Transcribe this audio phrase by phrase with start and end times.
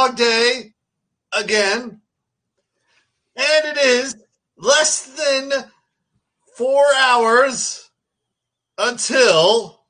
[0.00, 0.72] Groundhog Day
[1.32, 2.00] again.
[3.36, 4.16] And it is
[4.56, 5.52] less than
[6.56, 7.90] four hours
[8.78, 9.82] until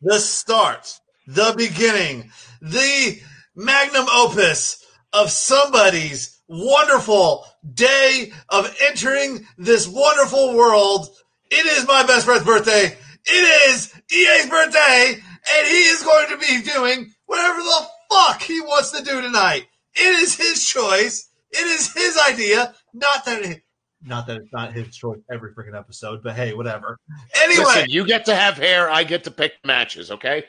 [0.00, 2.30] the start, the beginning,
[2.62, 3.20] the
[3.54, 4.82] magnum opus
[5.12, 7.44] of somebody's wonderful
[7.74, 11.08] day of entering this wonderful world.
[11.50, 12.96] It is my best friend's birthday.
[13.26, 15.22] It is EA's birthday,
[15.56, 19.66] and he is going to be doing whatever the fuck he wants to do tonight.
[19.94, 21.28] It is his choice.
[21.50, 22.74] It is his idea.
[22.92, 23.62] Not that it,
[24.02, 26.98] not that it's not his choice every freaking episode, but hey, whatever.
[27.42, 28.90] Anyway, Listen, you get to have hair.
[28.90, 30.10] I get to pick matches.
[30.10, 30.44] Okay.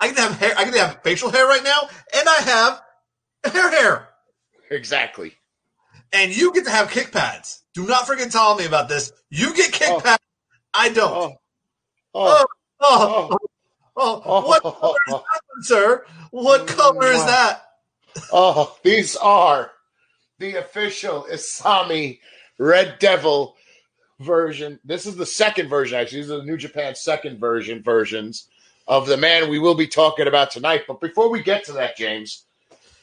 [0.00, 0.54] I can have hair.
[0.58, 2.40] I can have facial hair right now, and I
[3.44, 4.08] have hair hair.
[4.70, 5.32] Exactly.
[6.12, 7.62] And you get to have kick pads.
[7.74, 9.12] Do not forget tell me about this.
[9.30, 10.00] You get kick Oh.
[10.00, 10.22] pads.
[10.74, 11.12] I don't.
[11.14, 11.36] Oh.
[12.14, 12.46] Oh,
[12.80, 13.28] Oh.
[13.32, 13.38] oh,
[13.96, 14.46] oh, Oh.
[14.46, 15.22] What color is that
[15.62, 16.04] sir?
[16.30, 17.64] What color is that?
[18.32, 18.76] Oh.
[18.82, 19.70] These are
[20.38, 22.18] the official Isami
[22.58, 23.56] Red Devil
[24.20, 24.78] version.
[24.84, 26.22] This is the second version, actually.
[26.22, 28.48] These are the New Japan second version versions
[28.88, 30.82] of the man we will be talking about tonight.
[30.86, 32.44] But before we get to that, James,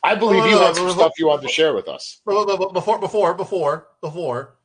[0.04, 2.22] I believe you have some stuff you wanted to share with us.
[2.26, 4.56] Before, before, before, before, before.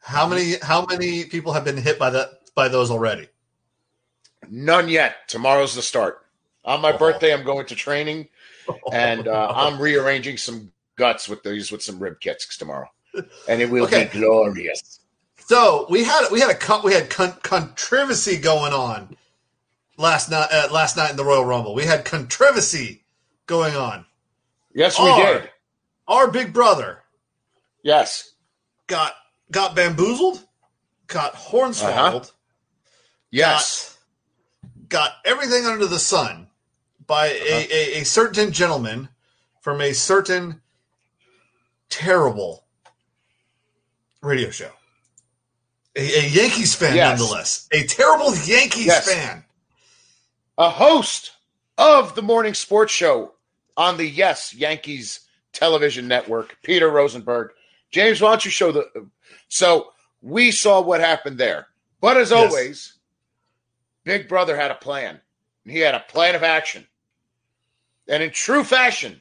[0.00, 0.54] How many?
[0.62, 3.28] How many people have been hit by that by those already?
[4.50, 5.28] None yet.
[5.28, 6.24] Tomorrow's the start.
[6.64, 6.98] On my Oh.
[6.98, 8.28] birthday, I'm going to training
[8.92, 12.88] and uh, I'm rearranging some guts with these with some rib kits tomorrow,
[13.48, 14.04] and it will Okay.
[14.12, 15.00] be glorious.
[15.38, 19.16] So we had we had a we had con- controversy going on
[19.96, 21.74] last night uh, last night in the Royal Rumble.
[21.74, 23.04] We had controversy
[23.46, 24.04] going on.
[24.74, 25.50] Yes, we Or- did.
[26.08, 27.02] Our big brother
[27.82, 28.32] Yes,
[28.88, 29.14] got
[29.52, 30.44] got bamboozled,
[31.06, 32.30] got hornswoggled, Uh-huh.
[33.30, 33.95] yes, got
[35.24, 36.48] everything under the sun
[37.06, 37.66] by Uh-huh.
[37.70, 39.08] a, a, a certain gentleman
[39.60, 40.60] from a certain
[41.88, 42.64] terrible
[44.22, 44.70] radio show.
[45.96, 47.18] A, a Yankees fan, Yes.
[47.18, 47.68] nonetheless.
[47.72, 49.10] A terrible Yankees Yes.
[49.12, 49.44] fan.
[50.58, 51.32] a host
[51.76, 53.34] of the morning sports show
[53.76, 55.20] on the Yes Yankees
[55.52, 57.50] television network, Peter Rosenberg.
[57.90, 59.08] James, why don't you show the?
[59.48, 59.92] So
[60.22, 61.66] we saw what happened there,
[62.00, 62.50] but as Yes.
[62.50, 62.92] always,
[64.06, 65.20] Big Brother had a plan.
[65.64, 66.86] and He had a plan of action,
[68.08, 69.20] and in true fashion,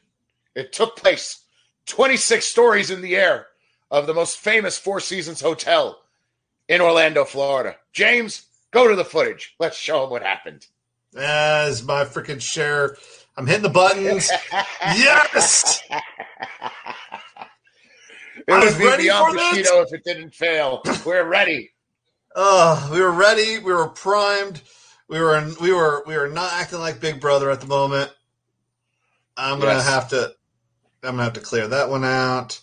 [0.55, 1.41] it took place.
[1.87, 3.47] Twenty-six stories in the air
[3.91, 6.01] of the most famous Four Seasons hotel
[6.67, 7.75] in Orlando, Florida.
[7.93, 9.55] James, go to the footage.
[9.59, 10.65] Let's show him what happened.
[11.17, 12.97] As my freaking share.
[13.37, 14.29] I'm hitting the buttons.
[14.81, 15.81] yes!
[18.47, 19.35] It would be beyond.
[19.37, 20.81] Bushido if it didn't fail.
[21.05, 21.71] We're ready.
[22.35, 23.59] Uh, we were ready.
[23.59, 24.61] We were primed.
[25.07, 28.11] We were we were we were not acting like Big Brother at the moment.
[29.37, 29.87] I'm gonna Yes.
[29.87, 30.35] have to.
[31.03, 32.59] I'm gonna have to clear that one out.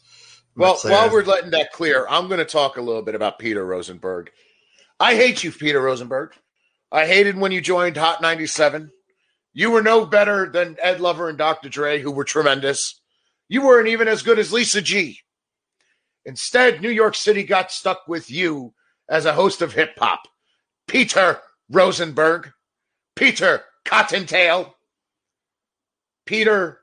[0.55, 3.65] Well, while we're letting that clear, I'm going to talk a little bit about Peter
[3.65, 4.31] Rosenberg.
[5.01, 6.35] I hate you, Peter Rosenberg.
[6.91, 8.91] I hated when you joined Hot 97.
[9.55, 11.71] You were no better than Ed Lover and Dr.
[11.71, 13.01] Dre, who were tremendous.
[13.49, 15.21] You weren't even as good as Lisa G.
[16.27, 18.75] Instead, New York City got stuck with you
[19.13, 20.27] as a host of hip hop.
[20.89, 21.39] Peter
[21.71, 22.51] Rosenberg,
[23.15, 24.75] Peter Cottontail,
[26.25, 26.81] Peter,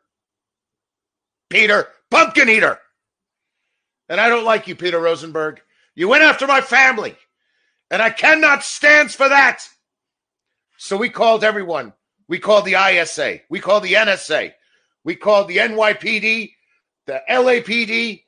[1.50, 2.78] Peter Pumpkin Eater.
[4.08, 5.60] And I don't like you, Peter Rosenberg.
[5.96, 7.16] You went after my family,
[7.90, 9.68] and I cannot stand for that.
[10.78, 11.94] So we called everyone.
[12.28, 13.40] We called the ISA.
[13.50, 14.54] We called the NSA.
[15.04, 16.52] We called the NYPD,
[17.08, 18.22] the LAPD,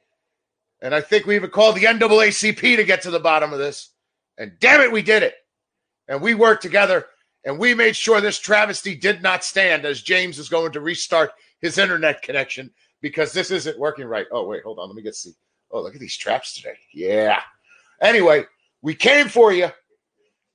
[0.81, 3.90] and I think we even called the NAACP to get to the bottom of this.
[4.41, 5.35] And damn it, we did it.
[6.07, 7.05] And we worked together
[7.45, 11.33] and we made sure this travesty did not stand as James is going to restart
[11.59, 12.71] his internet connection
[13.01, 14.25] because this isn't working right.
[14.31, 14.87] Oh, wait, hold on.
[14.87, 15.33] Let me get see.
[15.69, 16.73] Oh, look at these traps today.
[16.91, 17.39] Yeah.
[18.01, 18.45] Anyway,
[18.81, 19.69] we came for you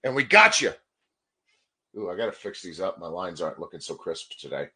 [0.03, 0.73] and we got you.
[1.97, 2.99] Ooh, I got to fix these up.
[2.99, 4.67] My lines aren't looking so crisp today.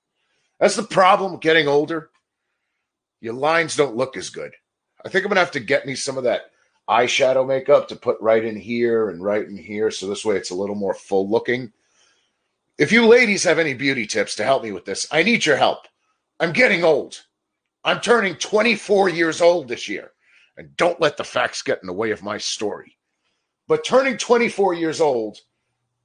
[0.61, 2.11] That's the problem getting older.
[3.21, 4.53] Your lines don't look as good.
[5.05, 6.53] I think I'm going to have to get me some of that
[6.91, 9.91] eyeshadow makeup to put right in here and right in here.
[9.91, 11.73] So this way it's a little more full looking.
[12.79, 15.57] If you ladies have any beauty tips to help me with this, I need your
[15.57, 15.87] help.
[16.41, 17.23] I'm getting old.
[17.85, 20.11] I'm turning 24 years old this year.
[20.57, 22.99] And don't let the facts get in the way of my story.
[23.69, 25.39] But turning 24 years old,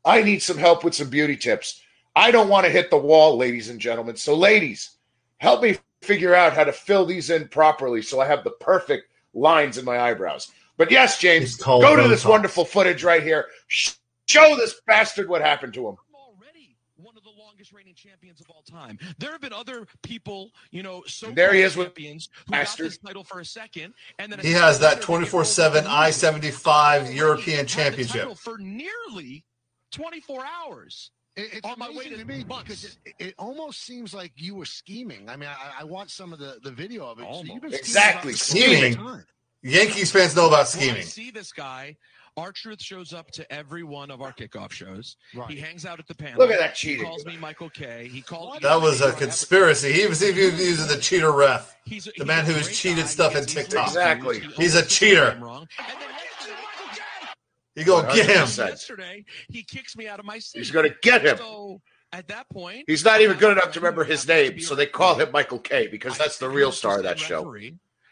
[0.06, 1.82] I need some help with some beauty tips.
[2.16, 4.16] I don't want to hit the wall, ladies and gentlemen.
[4.16, 4.98] So, ladies,
[5.40, 9.10] help me figure out how to fill these in properly so I have the perfect
[9.34, 10.52] lines in my eyebrows.
[10.78, 12.30] But yes, James, go to this Botox.
[12.30, 13.48] wonderful footage right here.
[13.68, 15.96] Show this bastard what happened to him.
[16.14, 18.98] already one of the longest reigning champions of all time.
[19.20, 22.84] There have been other people, you know, so There he is with champions who bastard.
[22.86, 25.86] got this title for a second, and then He has that later they get 24/7
[25.88, 28.22] I-75 European Championship.
[28.22, 29.44] title for nearly
[29.92, 31.12] 24 hours.
[31.38, 34.32] It, it's On my way amazing to to me because it, it almost seems like
[34.36, 35.30] you were scheming.
[35.30, 37.24] I mean, I, I watched some of the, the video of it.
[37.24, 37.74] So you've been Almost.
[37.76, 39.24] scheming Exactly, about this the whole scheming.
[39.66, 39.74] Time.
[39.74, 41.98] Yankees fans know about Well, I see this guy.
[42.38, 45.16] R-Truth shows up to every one of our kickoff shows.
[45.34, 45.50] Right.
[45.50, 46.38] He hangs out at the panel.
[46.40, 48.10] Look at that He calls me Michael Kay.
[48.12, 49.94] He calls That was a conspiracy.
[49.94, 51.78] He was even using the cheater ref.
[51.86, 53.10] He's a, The man who has cheated guy.
[53.10, 53.88] stuff in TikTok.
[53.88, 54.42] Exactly.
[54.42, 54.58] confused.
[54.62, 55.34] He's a always gets the cheater.
[55.34, 55.68] name Wrong.
[55.80, 57.80] And then yesterday, Michael Kay.
[57.80, 58.68] You go get him.
[58.70, 60.60] Yesterday, he kicks me out of my seat.
[60.60, 61.38] He's going to get him.
[61.38, 61.82] So
[62.12, 65.16] at that point, He's not even good enough to remember his name, so they call
[65.16, 67.50] him Michael Kay because that's the real star of that show.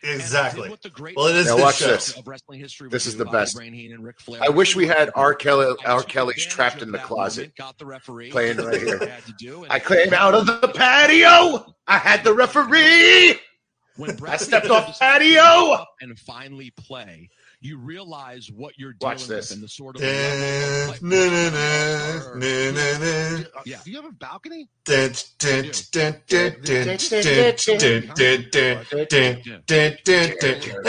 [0.03, 0.69] Exactly.
[1.15, 2.13] Well, it is now watch this.
[2.89, 3.57] this is the best.
[4.41, 5.33] I wish we had R.
[5.33, 5.73] Kelly.
[5.85, 6.03] R.
[6.03, 7.55] Kelly's trapped in the closet.
[7.55, 9.17] Got the referee playing right here.
[9.69, 11.73] I came out of the patio.
[11.87, 13.39] I had the referee.
[13.95, 17.29] When I stepped off patio and finally play
[17.63, 19.11] you realize what you're doing.
[19.11, 19.51] Watch this.
[19.51, 20.01] with the sort of.
[20.01, 20.91] Yeah.
[23.83, 24.69] Do you have a balcony?
[24.85, 25.13] Hey,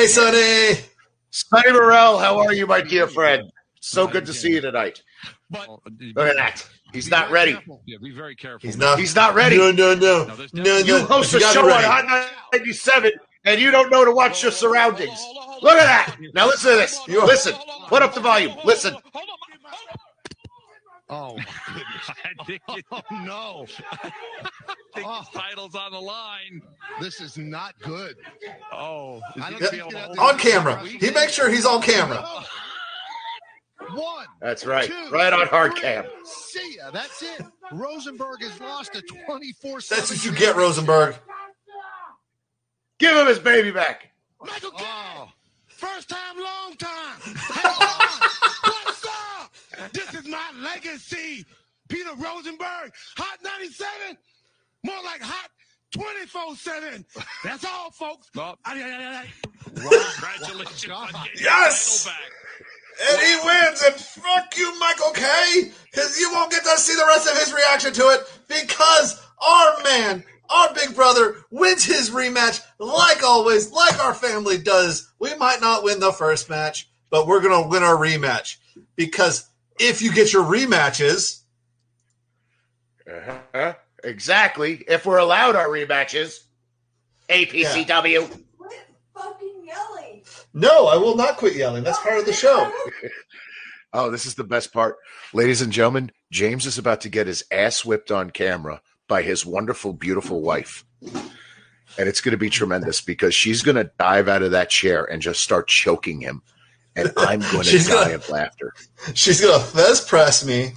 [0.09, 0.81] Sonny.
[1.31, 3.51] Sonny Morrell, how are you, my dear friend?
[3.81, 5.03] So good to see you tonight.
[5.51, 6.69] But look at that.
[6.93, 7.53] He's not ready.
[7.53, 7.83] Careful.
[7.87, 8.67] Yeah, be very careful.
[8.67, 8.99] He's not.
[8.99, 9.59] He's not ready.
[9.59, 10.25] No, no, no.
[10.25, 10.79] no, no, no.
[10.79, 13.13] You host a show on Hot 97
[13.45, 15.19] and you don't know to watch your surroundings.
[15.19, 16.17] Hold on, hold on, Look at that.
[16.35, 17.01] Now listen to this.
[17.09, 17.55] Listen.
[17.89, 18.55] Put up the volume.
[18.65, 18.93] Listen.
[18.93, 19.99] hold on, hold on.
[21.11, 22.09] Oh my goodness.
[22.09, 23.67] I think, it, Oh no.
[24.03, 24.11] I
[24.95, 25.19] think Oh.
[25.21, 26.63] his title's on the line.
[27.01, 28.17] This is not good.
[28.73, 30.79] Oh, is he don't feeling think a that- whole- On camera.
[30.87, 32.27] He makes sure he's on camera.
[33.93, 34.27] One.
[34.41, 34.87] That's right.
[34.87, 35.83] two, Right on hard three.
[35.83, 36.05] cam.
[36.25, 36.91] See ya.
[36.91, 37.43] That's it.
[37.73, 41.17] Rosenberg has lost a 24 That's what you get, Rosenberg.
[43.05, 44.09] Give him his baby back.
[44.41, 44.83] Michael Kay.
[44.87, 45.29] Oh.
[45.67, 47.21] First time, long time.
[48.65, 49.53] What's up?
[49.93, 51.45] This is my legacy.
[51.91, 54.17] Peter Rosenberg, Hot 97.
[54.85, 55.51] More like Hot
[55.91, 57.05] 24 7.
[57.45, 58.31] That's all, folks.
[58.39, 61.09] Oh, congratulations on
[61.39, 62.05] Yes!
[62.05, 62.33] the title back.
[63.13, 65.73] And he wins, and fuck you, Michael Kay.
[65.93, 69.83] Because you won't get to see the rest of his reaction to it because our
[69.83, 75.13] man, our big brother, wins his rematch like always, like our family does.
[75.19, 78.57] We might not win the first match, but we're going to win our rematch
[78.97, 79.49] because
[79.81, 81.41] if you get your rematches,
[83.09, 83.75] Uh-huh.
[84.03, 84.85] Exactly.
[84.87, 86.41] If we're allowed our rematches.
[87.31, 88.29] APCW.
[88.59, 88.81] Quit
[89.15, 90.23] fucking yelling.
[90.53, 91.85] no, I will not quit yelling.
[91.85, 92.71] That's part of the show.
[93.95, 94.97] Oh, this is the best part.
[95.33, 99.45] Ladies and gentlemen, James is about to get his ass whipped on camera by his
[99.45, 100.85] wonderful, beautiful wife.
[101.03, 105.05] And it's going to be tremendous because she's going to dive out of that chair
[105.05, 106.43] and just start choking him.
[106.97, 108.73] And I'm going to die gonna- of laughter.
[109.15, 110.73] She's going to fez press me,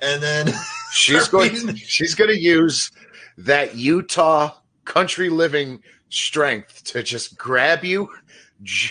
[0.00, 0.52] and then
[0.96, 2.90] She's going she's going to use
[3.36, 4.54] that Utah
[4.84, 8.08] country living strength to just grab you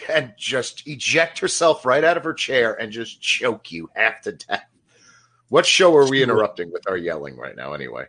[0.07, 4.33] and just eject herself right out of her chair and just choke you half to
[4.33, 4.65] death.
[5.49, 8.05] What show are we interrupting with our yelling right now anyway?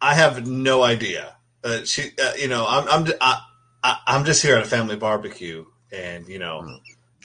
[0.00, 1.36] I have no idea.
[1.62, 3.40] Uh, she, uh, you know, I'm, I'm, I,
[3.84, 6.78] I, I'm just here at a family barbecue, and you know,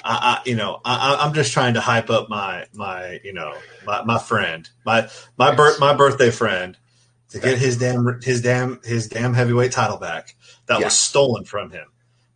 [0.04, 3.34] I, I you know, I, I- I'm just trying to hype up my, my, you
[3.34, 3.54] know,
[3.86, 6.78] my, my friend, my, my birth, my birthday friend,
[7.30, 10.36] to get his damn, his damn, his damn heavyweight title back
[10.68, 11.88] that was stolen from him,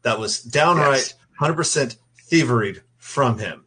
[0.03, 1.13] that was downright Yes.
[1.39, 3.65] 100 percent thievery from him,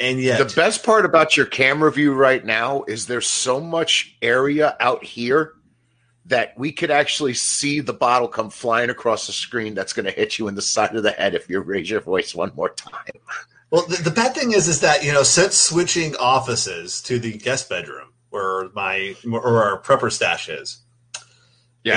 [0.00, 4.16] and yet The best part about your camera view right now is there's so much
[4.22, 5.54] area out here
[6.26, 10.12] that we could actually see the bottle come flying across the screen that's going to
[10.12, 12.70] hit you in the side of the head if you raise your voice one more
[12.70, 13.04] time.
[13.70, 17.36] Well, the, the bad thing is, is that you know, since switching offices to the
[17.36, 20.78] guest bedroom where my or our prepper stash is,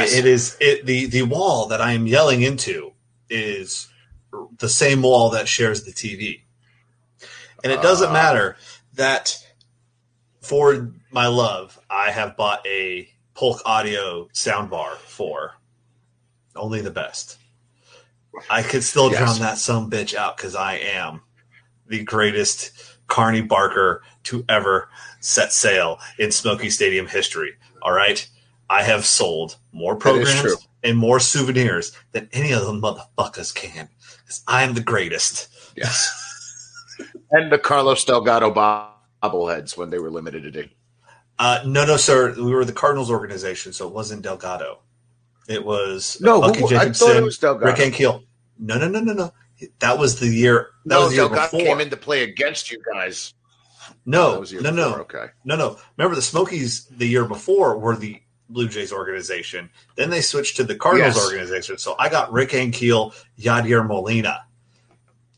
[0.04, 2.94] it, it is it the the wall that I am yelling into
[3.30, 3.88] is
[4.58, 6.42] the same wall that shares the TV,
[7.64, 8.14] and it doesn't Ah.
[8.14, 8.58] matter
[8.94, 9.38] that
[10.42, 15.56] for my love, I have bought a Polk Audio soundbar for
[16.56, 17.38] only the best.
[18.50, 19.20] I could still Yes.
[19.20, 21.22] drown that some bitch out because I am
[21.88, 22.72] the greatest
[23.08, 24.90] Carney Barker to ever
[25.22, 27.56] set sail in Smoky Stadium history.
[27.82, 28.28] All right.
[28.70, 33.90] I have sold more programs and more souvenirs than any of them motherfuckers can.
[34.24, 35.48] Because I'm the greatest.
[35.76, 36.24] Yes.
[37.32, 40.72] and the Carlos Delgado bobbleheads when they were limited edition.
[41.40, 42.34] Uh, no, no, sir.
[42.36, 44.80] We were the Cardinals organization, so it wasn't Delgado.
[45.48, 47.66] It was No, who- I thought it was Delgado.
[47.72, 48.24] Rick Ankiel.
[48.60, 49.32] No, no, no, no, no.
[49.80, 50.70] That was the year.
[50.86, 51.60] That No, was the year Delgado before.
[51.66, 53.34] came in to play against you guys.
[54.06, 54.96] no, was the year no, no.
[54.96, 55.28] Okay.
[55.46, 55.78] No, no.
[55.98, 58.20] Remember, the Smokies the year before were the
[58.50, 59.70] Blue Jays organization.
[59.96, 61.26] Then they switched to the Cardinals Yes.
[61.26, 61.78] organization.
[61.78, 64.46] So I got Rick Ankiel, Yadier Molina.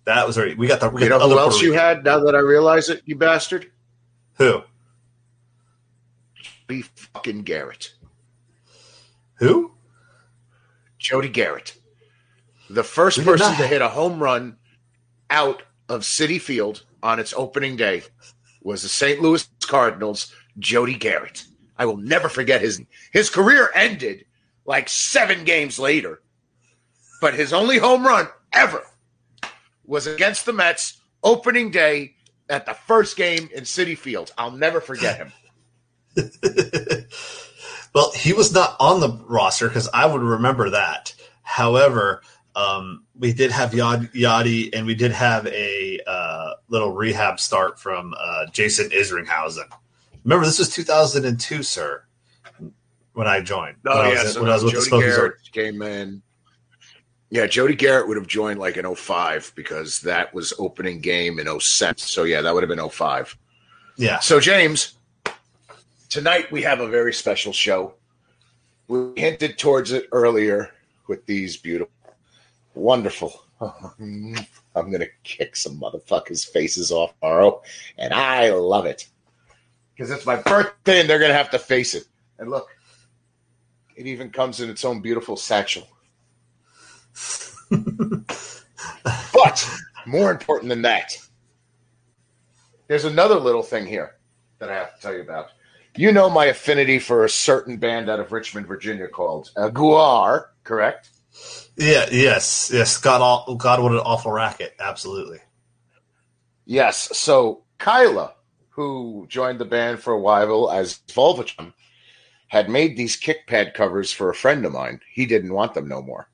[0.10, 0.58] That was right.
[0.58, 0.90] We got the.
[0.90, 3.04] We You got know the who else Puerto you had now that I realize it,
[3.06, 3.72] you bastard?
[4.38, 4.64] Who?
[6.66, 7.90] Be fucking Gerut.
[9.36, 9.74] Who?
[10.98, 11.78] Jody Gerut.
[12.72, 14.58] The first person to hit a home run
[15.30, 18.02] out of Citi Field on its opening day
[18.64, 19.22] was the St.
[19.22, 21.46] Louis Cardinals, Jody Gerut.
[21.78, 22.82] I will never forget his
[23.14, 24.26] his career ended
[24.66, 26.24] like 7 games later.
[27.22, 28.84] But his only home run ever
[29.90, 32.14] was against the Mets opening day
[32.48, 34.32] at the first game in Citi Field.
[34.38, 35.34] I'll never forget him.
[37.94, 41.14] well, he was not on the roster because I would remember that.
[41.42, 42.22] However,
[42.56, 47.80] um, we did have Yad, Yadi, and we did have a uh, little rehab start
[47.80, 49.70] from uh, Jason Isringhausen.
[50.24, 52.04] Remember, this was 2002, sir,
[53.14, 53.78] when I joined.
[53.82, 55.16] when I was, so when I was with the Jody Smokies.
[55.16, 56.22] Gerut came in.
[57.32, 61.60] Yeah, Jody Gerut would have joined like in 05 because that was opening game in
[61.60, 61.98] 07.
[61.98, 63.38] So yeah, that would have been 05.
[63.98, 64.20] Yeah.
[64.20, 64.96] So James,
[66.10, 67.94] tonight we have a very special show.
[68.88, 70.72] We hinted towards it earlier
[71.08, 71.94] with these beautiful,
[72.74, 73.44] wonderful.
[73.62, 77.62] I'm gonna kick some motherfuckers' faces off tomorrow,
[77.98, 79.08] and I love it
[79.94, 82.06] because it's my birthday, and they're gonna have to face it.
[82.40, 82.70] And look,
[83.96, 85.88] it even comes in its own beautiful satchel.
[89.34, 89.70] but
[90.06, 91.18] more important than that,
[92.88, 94.16] there's another little thing here
[94.60, 95.48] that I have to tell you about.
[95.96, 100.46] You know my affinity for a certain band out of Richmond, Virginia called uh, GWAR,
[100.64, 101.10] correct?
[101.78, 102.98] Yeah, yes, yes.
[102.98, 104.76] God, aw- God, what an awful racket!
[104.80, 105.40] Absolutely.
[106.66, 107.18] Yes.
[107.18, 108.34] So Kyla,
[108.70, 111.74] who joined the band for a while as Vulvatron,
[112.48, 115.00] had made these kick pad covers for a friend of mine.
[115.14, 116.30] He didn't want them no more.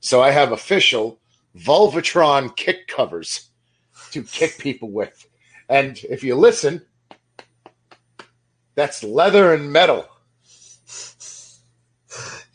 [0.00, 1.18] So I have official
[1.56, 3.50] Vulvatron kick covers
[4.12, 5.26] to kick people with.
[5.68, 6.82] And if you listen,
[8.74, 10.08] that's leather and metal.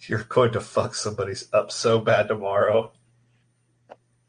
[0.07, 2.91] You're going to fuck somebody up so bad tomorrow.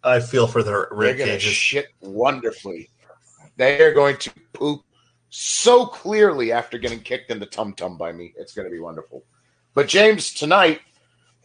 [0.03, 1.53] I feel for their They're rib going to cages.
[1.53, 2.91] shit wonderfully.
[3.57, 4.83] They are going to poop
[5.31, 8.35] so clearly after getting kicked in the tum tum by me.
[8.37, 9.25] It's going to be wonderful.
[9.73, 10.81] But James, tonight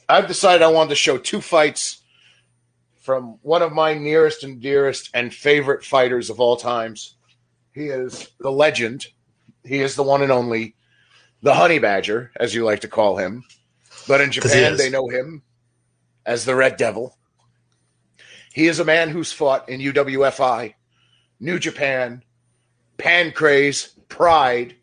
[0.10, 2.02] I've decided I wanted to show two fights
[3.00, 7.16] from one of my nearest and dearest and favorite fighters of all times.
[7.74, 9.06] He is the legend.
[9.64, 10.76] He is the one and only,
[11.44, 13.44] the Honey Badger, as you like to call him.
[14.08, 15.44] But in Japan, they know him
[16.26, 17.16] as the Red Devil.
[18.52, 20.74] He is a man who's fought in UWFI,
[21.40, 22.24] New Japan,
[22.98, 24.76] Pancrase, Pride,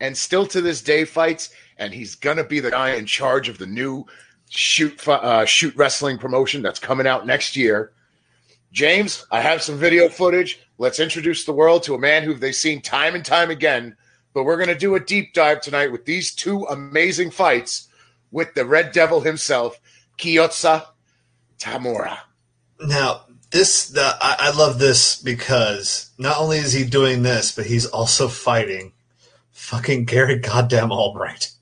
[0.00, 1.50] and still to this day fights.
[1.76, 4.06] And he's gonna be the guy in charge of the new
[4.54, 7.92] shoot uh, shoot wrestling promotion that's coming out next year.
[8.70, 10.60] James, I have some video footage.
[10.78, 13.96] Let's introduce the world to a man who they've seen time and time again.
[14.34, 17.88] But we're gonna do a deep dive tonight with these two amazing fights
[18.30, 19.78] with the Red Devil himself,
[20.18, 20.86] Kiyoshi
[21.58, 22.18] Tamura.
[22.80, 27.66] Now, this the, I, I love this because not only is he doing this, but
[27.66, 28.92] he's also fighting
[29.50, 31.52] fucking Gary goddamn Albright.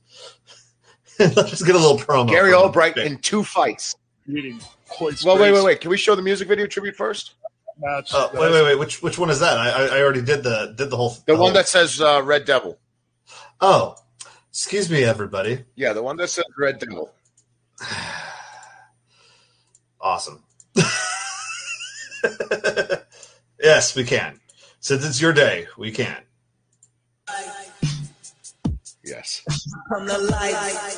[1.36, 2.28] Let's just get a little promo.
[2.28, 2.62] Gary from.
[2.62, 3.94] Albright in two fights.
[4.26, 4.60] meeting
[5.00, 5.80] Well, wait, wait, wait.
[5.80, 7.34] Can we show the music video tribute first?
[7.80, 8.12] match.
[8.14, 8.78] Uh, wait, wait, wait.
[8.78, 9.58] Which which one is that?
[9.58, 11.16] I, I I already did the did the whole.
[11.26, 12.78] The whole- one that says uh, Red Devil.
[13.60, 13.96] Oh,
[14.48, 15.64] excuse me, everybody.
[15.74, 17.10] Yeah, the one that says Red Devil.
[20.02, 20.42] Awesome.
[23.62, 24.40] yes, we can.
[24.80, 26.16] Since it's your day, we can.
[29.10, 29.42] Yes.
[29.88, 30.96] From the light.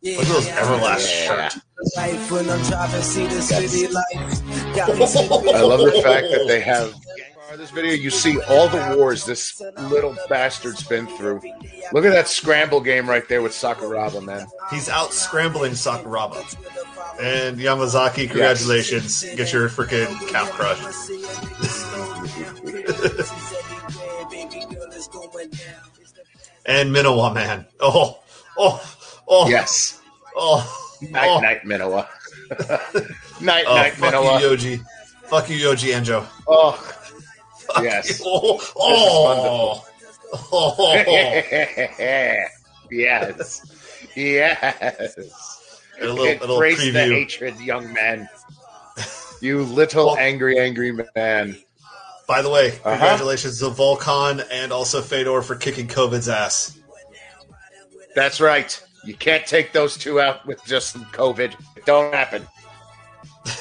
[0.00, 1.48] Yeah, Look at those yeah, Everlast Yeah.
[1.48, 1.62] shirt.
[1.96, 4.42] Life when I'm driving, see the city lights.
[5.54, 6.92] I love the fact that they have
[7.56, 7.92] this video.
[7.94, 11.40] You see all the wars this little bastard's been through.
[11.92, 14.46] Look at that scramble game right there with Sakuraba, man.
[14.70, 16.44] He's out scrambling Sakuraba.
[17.20, 19.22] And Yamazaki, congratulations.
[19.36, 21.10] Get your freaking calf crushed.
[26.68, 27.66] And Minowa, man.
[27.80, 28.20] Oh,
[28.56, 30.00] oh, oh, Yes.
[30.36, 30.62] oh.
[31.00, 31.40] Night, oh.
[31.40, 32.06] night, Minowa.
[33.40, 34.40] night, Oh, night, fuck Minowa.
[34.40, 34.80] you, Yoji.
[35.28, 36.26] Fuck you, Yoji Anjo.
[36.46, 36.72] Oh,
[37.72, 38.20] Fuck Yes.
[38.20, 38.26] you.
[38.28, 39.84] Oh, oh.
[40.52, 40.94] oh.
[42.90, 43.62] yes.
[44.16, 45.60] Yes.
[46.00, 47.12] And a little, a little Embrace the preview.
[47.12, 48.28] hatred, young man.
[49.40, 51.56] You little Well- angry, angry man.
[52.28, 52.90] By the way, Uh-huh.
[52.90, 56.78] congratulations to Volk Han and also Fedor for kicking COVID's ass.
[58.14, 58.80] That's right.
[59.04, 61.54] You can't take those two out with just some COVID.
[61.76, 62.46] It don't happen.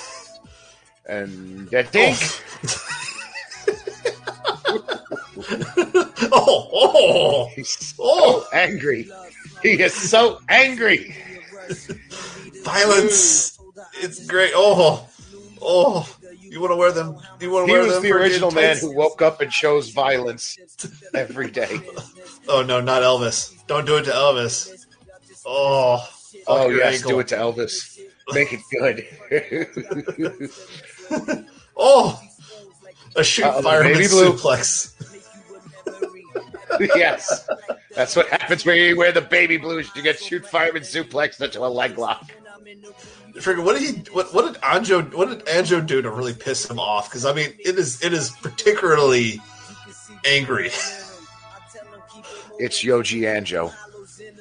[1.09, 2.17] And I think
[6.33, 8.45] Oh, oh, he's so oh.
[8.53, 9.09] angry.
[9.61, 11.15] He is so angry.
[12.63, 13.57] violence.
[14.01, 14.51] It's great.
[14.53, 15.07] Oh,
[15.61, 16.09] oh.
[16.57, 17.15] You want to wear them?
[17.39, 17.89] You want to wear them?
[17.91, 20.57] He was the original man who woke up and chose violence
[21.13, 21.79] every day.
[22.49, 23.53] Oh no, not Elvis!
[23.67, 24.85] Don't do it to Elvis.
[25.45, 26.07] Oh,
[26.47, 27.11] Oh yes, ankle.
[27.11, 27.99] do it to Elvis.
[28.31, 29.05] Make it good.
[31.77, 32.19] Oh,
[33.17, 34.93] a shoot Uh-oh, fireman suplex.
[36.95, 37.47] yes,
[37.93, 39.91] that's what happens when you wear the baby blues.
[39.93, 42.31] You get shoot fireman suplex into a leg lock.
[43.35, 44.11] Friggin', what did he?
[44.11, 45.13] What, what did Anjo?
[45.13, 47.09] What did Anjo do to really piss him off?
[47.09, 49.39] Because I mean, it is it is particularly
[50.25, 50.67] angry.
[52.59, 53.71] It's Yoji Anjo.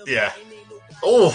[0.07, 0.33] yeah.
[1.05, 1.31] Oh,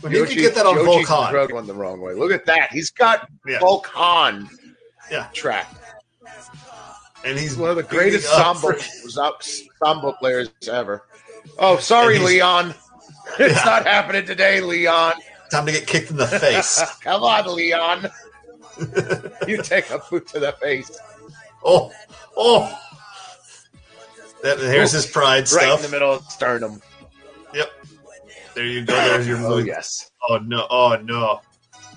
[0.00, 2.14] when you can get that on Yoji rode one the wrong way.
[2.14, 2.72] Look at that.
[2.72, 3.60] He's got Yeah.
[3.60, 4.48] Volk Han
[5.10, 5.28] Yeah.
[5.34, 5.68] track.
[7.24, 8.72] and he's one of the greatest sambo,
[9.84, 11.02] sambo players ever.
[11.58, 12.74] Oh, sorry, Leon.
[13.38, 13.64] It's Yeah.
[13.64, 15.12] not happening today, Leon.
[15.50, 16.82] Time to get kicked in the face.
[17.02, 18.08] Come on, Leon.
[19.48, 20.98] you take a boot to the face.
[21.64, 21.92] oh,
[22.36, 22.78] oh.
[24.42, 25.80] That, here's his pride Right stuff.
[25.84, 26.80] in the middle of sternum.
[27.52, 27.68] Yep.
[28.54, 28.94] There you go.
[28.94, 29.66] There's your Oh, move.
[29.66, 30.10] yes.
[30.28, 30.66] Oh no!
[30.70, 31.40] Oh no!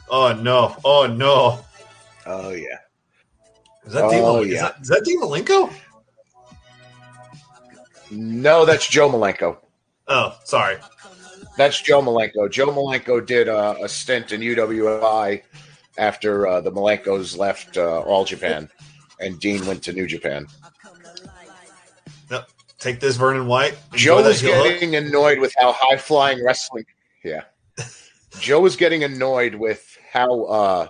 [0.09, 0.75] Oh no!
[0.83, 1.63] Oh no!
[2.25, 2.79] Oh, yeah.
[3.85, 4.53] Is that Oh, Dean?
[4.53, 4.71] yeah.
[4.81, 5.71] Is that, is Malenko?
[8.11, 9.57] No, that's Joe Malenko.
[10.07, 10.77] Oh, sorry.
[11.55, 12.49] That's Joe Malenko.
[12.51, 15.43] Joe Malenko did uh, a stint in UWFI
[15.97, 18.69] after uh, the Malenkos left uh, All Japan,
[19.19, 20.47] and Dean went to New Japan.
[22.31, 22.49] Yep.
[22.79, 23.77] Take this, Vernon White.
[23.93, 24.73] Joe was heel hook.
[24.73, 26.85] getting annoyed with how high flying wrestling.
[27.23, 27.43] Yeah,
[28.39, 30.87] Joe was getting annoyed with how uh,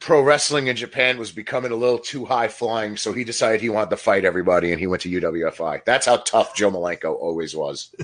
[0.00, 2.96] pro wrestling in Japan was becoming a little too high flying.
[2.96, 5.84] So he decided he wanted to fight everybody, and he went to UWFI.
[5.84, 7.94] That's how tough Joe Malenko always was.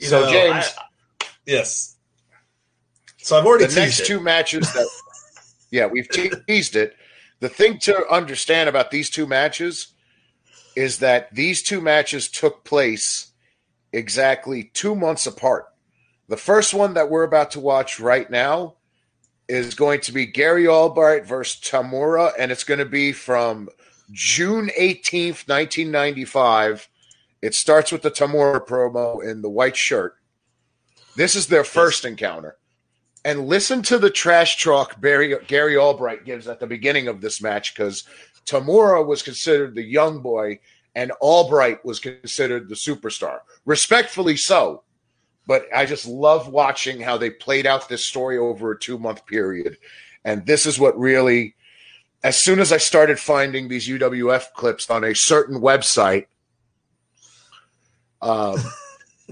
[0.00, 1.96] You so know, James, I- yes.
[3.18, 4.06] So I've already the next teased it.
[4.06, 4.88] two matches that
[5.70, 6.96] yeah we've teased it
[7.40, 9.88] the thing to understand about these two matches
[10.76, 13.32] is that these two matches took place
[13.92, 15.66] exactly two months apart
[16.28, 18.74] the first one that we're about to watch right now
[19.48, 23.68] is going to be gary albright versus tamura and it's going to be from
[24.10, 26.88] june 18th 1995
[27.42, 30.16] it starts with the tamura promo in the white shirt
[31.16, 32.56] this is their first encounter
[33.24, 37.42] and listen to the trash talk Barry, Gary Albright gives at the beginning of this
[37.42, 38.04] match because
[38.46, 40.58] Tamura was considered the young boy
[40.94, 43.40] and Albright was considered the superstar.
[43.64, 44.82] Respectfully so.
[45.46, 49.26] But I just love watching how they played out this story over a two month
[49.26, 49.78] period.
[50.24, 51.54] And this is what really,
[52.22, 56.26] as soon as I started finding these UWF clips on a certain website,
[58.22, 58.58] um,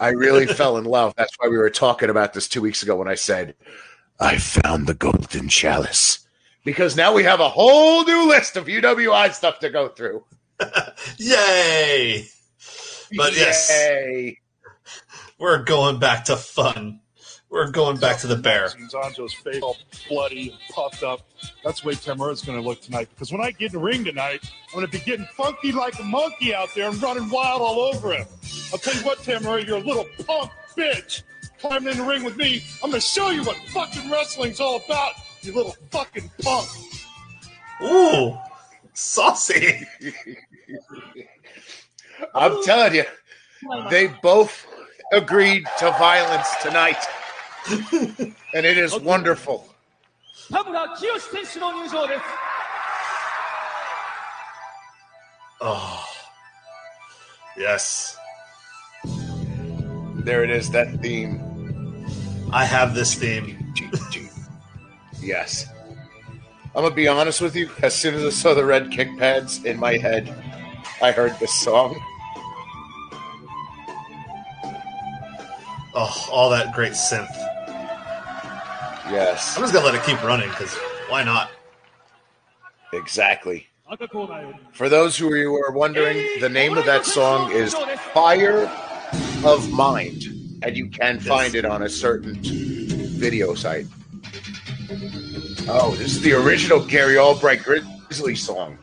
[0.01, 1.15] I really fell in love.
[1.17, 3.55] That's why we were talking about this two weeks ago when I said,
[4.21, 6.21] I found the golden chalice.
[6.65, 10.25] Because now we have a whole new list of UWI stuff to go through.
[11.19, 12.27] Yay!
[13.17, 14.39] But yes, Yay.
[15.39, 17.01] we're going back to fun.
[17.51, 18.69] We're going back to the bear.
[18.69, 19.77] Zanzo's face all
[20.09, 21.21] bloody and puffed up.
[21.65, 23.09] That's the way Tamura's going to look tonight.
[23.15, 25.99] Because when I get in the ring tonight, I'm going to be getting funky like
[25.99, 28.27] a monkey out there and running wild all over him.
[28.73, 31.23] I'll tell you what, Tamura, you're a little punk bitch.
[31.59, 34.77] Climbing in the ring with me, I'm going to show you what fucking wrestling's all
[34.85, 36.69] about, you little fucking punk.
[37.83, 38.39] Ooh,
[38.93, 39.87] saucy.
[42.35, 43.05] I'm telling you,
[43.91, 44.67] they both
[45.13, 46.99] agreed to violence tonight
[48.54, 49.70] and it is wonderful.
[50.52, 52.22] 田村清選手の入場です
[55.62, 56.04] Oh,
[57.58, 58.18] yes.
[60.26, 61.40] There it is, that theme.
[62.52, 63.74] I have this theme.
[65.22, 65.68] Yes.
[66.76, 67.70] I'm gonna be honest with you.
[67.82, 70.36] As soon as I saw the red kick pads in my head,
[71.02, 71.96] I heard this song.
[75.96, 77.47] Oh, all that great synth.
[79.11, 79.57] Yes.
[79.57, 80.75] I'm just gonna let it keep running because
[81.09, 81.51] why not?
[82.93, 83.67] Exactly.
[84.73, 87.75] For those who are wondering, the name of that song is
[88.13, 88.71] Fire
[89.45, 90.25] of Mind,
[90.63, 93.87] and you can find it on a certain video site.
[95.71, 98.77] Oh, this is the original Gary Albright Grizzly song.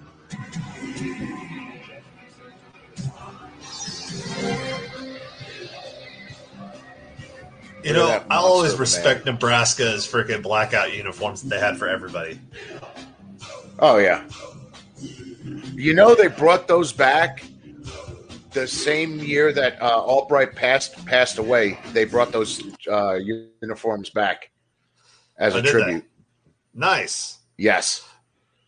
[7.86, 12.40] You know, I always respect Nebraska's freaking blackout uniforms that they had for everybody.
[13.78, 14.24] Oh yeah.
[15.76, 17.46] You know they brought those back
[18.54, 21.78] the same year that uh, Albright passed passed away.
[21.94, 23.20] They brought those uh,
[23.62, 24.50] uniforms back
[25.38, 26.06] as Oh, a tribute.
[26.74, 27.38] Nice.
[27.58, 28.04] Yes.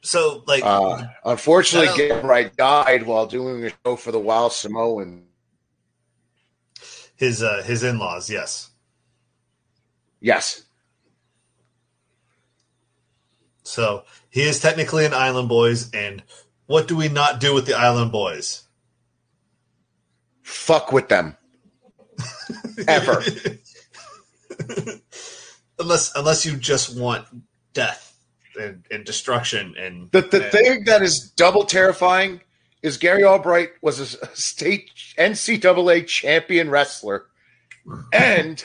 [0.02, 5.24] So, like, Uh, unfortunately, Albright died while doing a show for the Wild Samoan.
[7.16, 8.70] his uh, his in laws, yes.
[10.20, 10.64] Yes.
[13.64, 16.24] So he is technically an Island Boys, and
[16.68, 18.64] what do we not do with the Island Boys?
[20.42, 21.36] Fuck with them.
[22.88, 23.22] Ever.
[25.80, 27.28] unless unless you just want
[27.74, 28.16] death
[28.60, 32.42] and, and destruction and The, the and- thing that is double terrifying
[32.82, 37.26] is Gary Albright was a state NCAA champion wrestler
[38.14, 38.64] and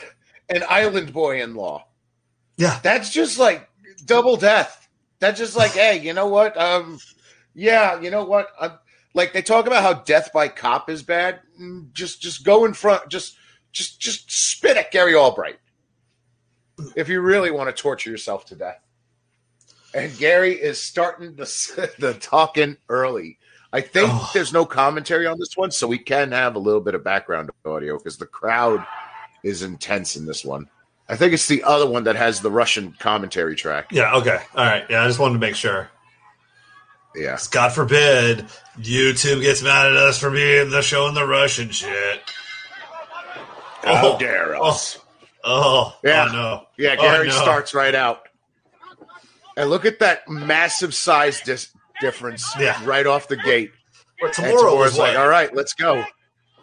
[0.55, 1.85] an island boy in law.
[2.57, 2.79] Yeah.
[2.83, 3.67] That's just like
[4.05, 4.87] double death.
[5.19, 6.55] That's just like, hey, you know what?
[6.59, 6.99] Um,
[7.55, 8.47] Yeah, you know what?
[8.59, 8.73] I'm,
[9.13, 11.39] like they talk about how death by cop is bad.
[11.61, 13.09] Mm, Just just go in front.
[13.09, 13.37] Just
[13.71, 15.59] just just spit at Gary Albright
[16.95, 18.79] if you really want to torture yourself to death.
[19.93, 23.37] And Gary is starting the the talking early.
[23.71, 24.29] I think Oh.
[24.33, 27.49] there's no commentary on this one, so we can have a little bit of background
[27.65, 28.85] audio because the crowd
[29.43, 30.69] is intense in this one.
[31.07, 33.91] I think it's the other one that has the Russian commentary track.
[33.91, 34.15] Yeah.
[34.15, 34.41] Okay.
[34.55, 34.85] All right.
[34.89, 35.03] Yeah.
[35.03, 35.89] I just wanted to make sure.
[37.15, 37.37] Yeah.
[37.51, 38.45] God forbid
[38.79, 42.21] YouTube gets mad at us for being the show in the Russian shit.
[43.83, 44.69] How oh, dare oh.
[44.69, 44.97] us.
[45.43, 46.27] Oh, oh yeah.
[46.29, 46.67] Oh, no.
[46.77, 46.95] Yeah.
[46.97, 47.33] Oh, Gary no.
[47.33, 48.23] starts right out.
[49.57, 52.79] And look at that massive size dis- difference yeah.
[52.85, 53.71] right off the gate.
[54.21, 56.03] Tamura was like, all right, let's go.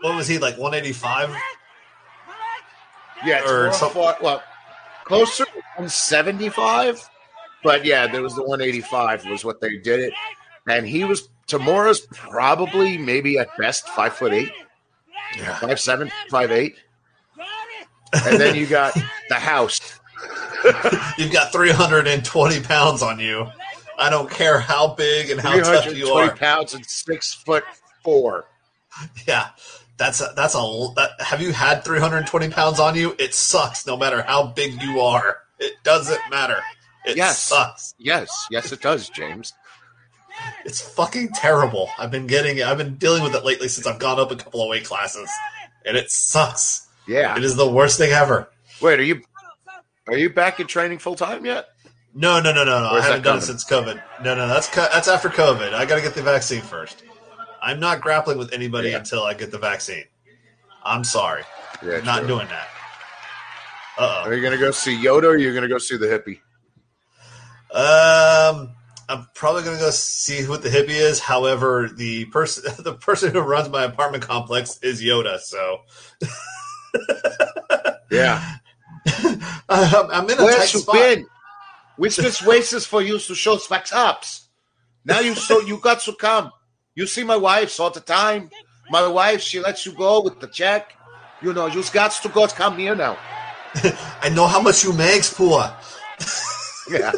[0.00, 1.36] What was he like, 185
[3.24, 4.02] yeah, or something.
[4.20, 4.42] Well,
[5.04, 7.08] closer to 175,
[7.62, 10.12] but yeah, there was the 185 was what they did it,
[10.68, 14.52] and he was Tamura's probably maybe at best five foot eight,
[15.36, 15.58] yeah.
[15.58, 16.76] five seven, five eight,
[18.12, 18.94] and then you got
[19.28, 19.98] the house.
[21.18, 23.46] You've got 320 pounds on you.
[23.98, 26.34] I don't care how big and how tough you are.
[26.34, 27.64] Pounds and six foot
[28.02, 28.46] four.
[29.26, 29.48] Yeah,
[30.00, 30.86] that's a, that's a.
[30.96, 33.14] That, have you had 320 pounds on you?
[33.18, 35.36] It sucks, no matter how big you are.
[35.58, 36.56] It doesn't matter.
[37.04, 37.38] It Yes.
[37.38, 37.94] sucks.
[37.98, 39.52] Yes, yes, it does, James.
[40.64, 41.90] It's fucking terrible.
[41.98, 42.62] I've been getting.
[42.62, 45.28] I've been dealing with it lately since I've gone up a couple of weight classes,
[45.84, 46.88] and it sucks.
[47.06, 47.36] Yeah.
[47.36, 48.48] It is the worst thing ever.
[48.80, 49.20] Wait, are you
[50.08, 51.66] are you back in training full time yet?
[52.14, 52.88] No, no, no, no, no.
[52.96, 54.02] I haven't done it since COVID.
[54.24, 55.74] No, no, that's that's after COVID.
[55.74, 57.04] I got to get the vaccine first.
[57.62, 58.98] I'm not grappling with anybody Yeah.
[58.98, 60.04] until I get the vaccine.
[60.84, 61.42] I'm sorry.
[61.84, 62.28] Yeah, I'm not true.
[62.28, 62.68] doing that.
[63.98, 66.40] Uh Are you gonna go see Yoda or are you gonna go see the hippie?
[67.72, 68.74] Um,
[69.08, 71.20] I'm probably gonna go see what the hippie is.
[71.20, 75.38] However, the person the person who runs my apartment complex is Yoda.
[75.38, 75.80] So
[78.10, 78.56] Yeah.
[79.68, 80.94] I'm, I'm in a Where tight you spot.
[80.94, 81.26] been?
[81.96, 84.48] Which this waits for you to show what's ups.
[85.04, 86.50] Now you so you got to come.
[86.94, 88.50] You see my wife all the time.
[88.90, 90.96] My wife, she lets you go with the check.
[91.40, 93.16] You know, you got to go come here now.
[94.20, 95.72] I know how much you makes, poor.
[96.90, 97.12] Yeah.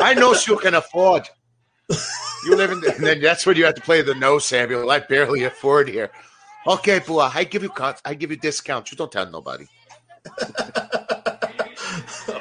[0.00, 1.28] I know you can afford.
[2.44, 4.90] You live in the, and then that's when you have to play the no, Samuel.
[4.90, 6.10] I barely afford here.
[6.66, 7.70] Okay, Bua, I give you.
[8.04, 8.90] I give you discounts.
[8.90, 9.66] You don't tell nobody.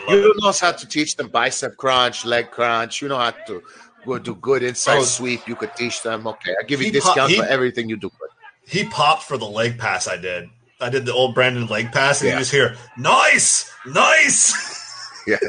[0.09, 3.01] you know how to teach them bicep crunch, leg crunch.
[3.01, 3.61] You know how to
[4.07, 5.03] go do good inside Oh.
[5.03, 5.47] sweep.
[5.47, 6.25] You could teach them.
[6.27, 8.29] Okay, I give you discount po- he- for everything you do good.
[8.65, 10.07] He popped for the leg pass.
[10.07, 10.49] I did.
[10.81, 12.33] I did the old Brandon leg pass, and Yeah.
[12.35, 14.53] you just hear nice, nice.
[15.27, 15.43] Yes.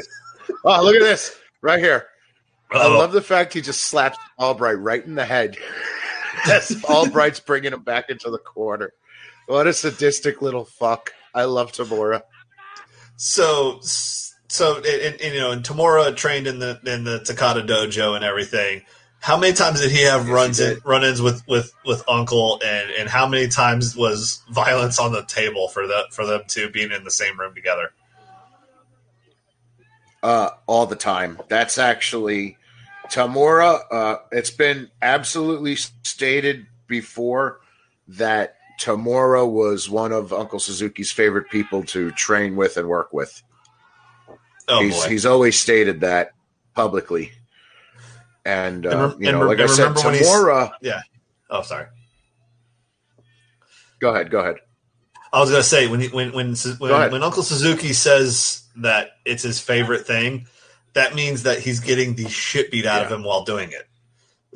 [0.65, 2.07] Oh, look at this right here.
[2.69, 2.97] I Uh-oh.
[2.97, 5.55] love the fact he just slaps Albright right in the head.
[6.51, 8.91] As Albright's bringing him back into the corner.
[9.47, 11.13] What a sadistic little fuck.
[11.33, 12.23] I love Tamura.
[13.15, 13.79] So,
[14.49, 18.25] so, and, and, you know, and Tamura trained in the in the Takata dojo and
[18.25, 18.81] everything.
[19.19, 22.89] How many times did he have he runs in, run-ins with with with Uncle, and
[22.89, 26.91] and how many times was violence on the table for the for them two being
[26.91, 27.91] in the same room together?
[30.23, 31.39] Uh, all the time.
[31.47, 32.57] That's actually
[33.09, 33.81] Tamura.
[33.91, 37.61] Uh, it's been absolutely stated before
[38.07, 43.43] that Tamura was one of Uncle Suzuki's favorite people to train with and work with.
[44.69, 45.09] Oh he's, boy!
[45.09, 46.31] he's always stated that
[46.75, 47.31] publicly.
[48.45, 50.71] And, uh, And rem- you know, and re- like I said, remember when Tamura.
[50.81, 51.01] yeah.
[51.49, 51.87] Oh, sorry.
[53.99, 54.31] Go ahead.
[54.31, 54.57] Go ahead.
[55.31, 59.59] I was gonna say when when when when, when Uncle Suzuki says that it's his
[59.59, 60.47] favorite thing,
[60.93, 63.87] that means that he's getting the shit beat out of him while doing it.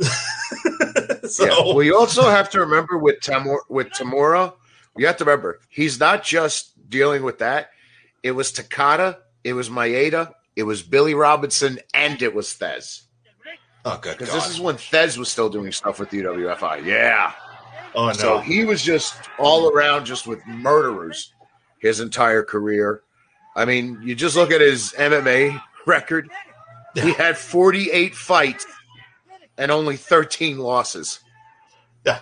[1.30, 1.74] so Yeah.
[1.74, 4.54] Well, you also have to remember with Tamura, with Tamura,
[4.98, 7.70] you have to remember he's not just dealing with that.
[8.24, 13.04] It was Takata, it was Maeda, it was Billy Robinson, and it was Thesz.
[13.86, 16.86] oh good Because this is when Thesz was still doing stuff with UWFI.
[16.86, 17.34] Yeah.
[17.96, 18.14] oh no.
[18.14, 21.34] So he was just all around just with murderers
[21.80, 23.02] his entire career.
[23.56, 26.30] I mean, you just look at his MMA record.
[26.96, 28.66] He had 48 fights
[29.58, 31.20] and only 13 losses.
[32.06, 32.20] Yeah.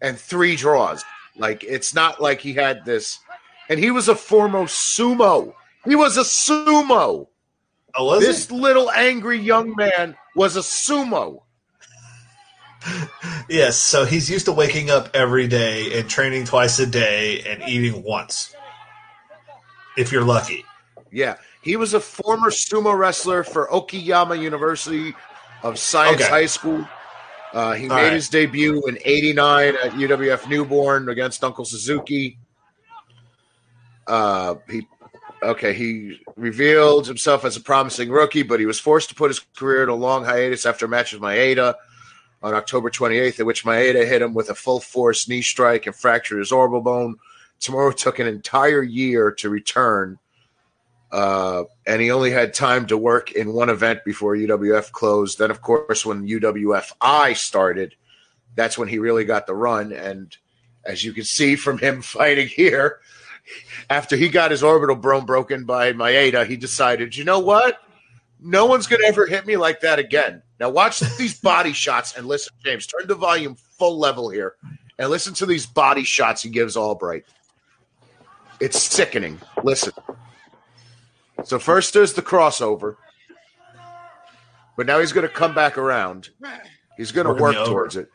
[0.00, 1.04] And three draws.
[1.36, 3.18] Like it's not like he had this
[3.68, 5.54] and he was a foremost sumo.
[5.84, 7.28] He was a sumo.
[7.94, 8.52] oh, This it?
[8.52, 11.42] little angry young man was a sumo.
[13.48, 13.76] Yes.
[13.76, 18.02] So he's used to waking up every day and training twice a day and eating
[18.04, 18.54] once.
[19.98, 20.64] If you're lucky.
[21.10, 25.14] Yeah, he was a former sumo wrestler for Okayama University
[25.64, 26.30] of Science Okay.
[26.30, 26.86] High School.
[27.52, 28.12] Uh, he All made right.
[28.12, 32.38] his debut in '89 at UWF Newborn against Uncle Suzuki.
[34.06, 34.86] Uh, he
[35.42, 35.72] okay.
[35.72, 39.82] He revealed himself as a promising rookie, but he was forced to put his career
[39.82, 41.74] in a long hiatus after a match with Maeda
[42.42, 45.94] on October 28th, in which Maeda hit him with a full force knee strike and
[45.94, 47.16] fractured his orbital bone.
[47.60, 50.18] Tamura took an entire year to return,
[51.12, 55.38] uh, and he only had time to work in one event before UWF closed.
[55.38, 57.94] Then, of course, when UWFI started,
[58.54, 59.92] that's when he really got the run.
[59.92, 60.34] And
[60.84, 63.00] as you can see from him fighting here,
[63.88, 67.78] after he got his orbital bone broken by Maeda, he decided, you know what?
[68.42, 70.42] No one's going to ever hit me like that again.
[70.58, 72.86] Now, watch these body shots and listen, James.
[72.86, 74.54] Turn the volume full level here
[74.98, 77.24] and listen to these body shots he gives Albright.
[78.60, 79.40] It's sickening.
[79.62, 79.92] Listen.
[81.44, 82.96] So, first there's the crossover,
[84.76, 86.28] but now he's going to come back around.
[86.98, 88.10] He's going to work towards it.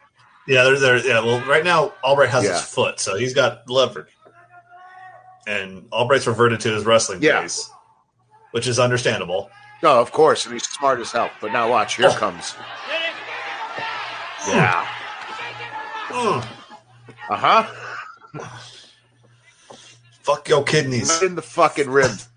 [0.47, 0.97] Yeah, they're there.
[0.97, 2.53] Yeah, well, right now Albright has Yeah.
[2.53, 4.14] his foot, so he's got leverage,
[5.47, 7.41] and Albright's reverted to his wrestling Yeah.
[7.41, 7.69] days,
[8.51, 9.49] which is understandable.
[9.83, 11.29] No, of course, and he's smart as hell.
[11.41, 12.15] But now watch, here Oh.
[12.15, 12.55] comes.
[14.47, 14.87] Yeah.
[16.11, 16.41] Uh
[17.29, 17.65] huh.
[20.21, 21.21] Fuck your kidneys.
[21.21, 22.27] In the fucking ribs.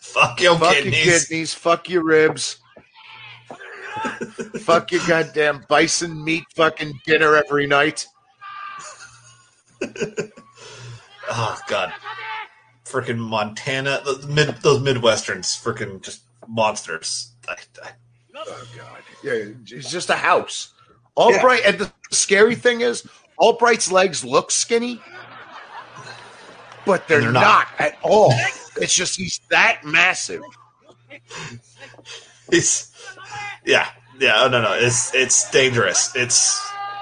[0.00, 1.06] Fuck your fuck kidneys.
[1.06, 1.54] your kidneys.
[1.54, 2.58] Fuck your ribs.
[4.60, 8.06] fuck your goddamn bison meat fucking dinner every night.
[11.34, 11.92] Oh god,
[12.84, 17.32] freaking Montana, the mid those Midwesterns, freaking just monsters.
[17.48, 17.90] I, I,
[18.34, 19.02] Oh god.
[19.22, 20.74] Yeah, it's just a house.
[21.16, 23.06] Albright, and the scary thing is,
[23.38, 25.00] Albright's legs look skinny,
[26.86, 27.42] but they're, they're not.
[27.42, 27.68] not.
[27.78, 28.32] at all.
[28.76, 30.42] It's just he's that massive.
[32.50, 32.90] it's
[33.66, 34.34] yeah, yeah.
[34.38, 36.10] Oh, no, no, it's it's dangerous.
[36.16, 36.60] It's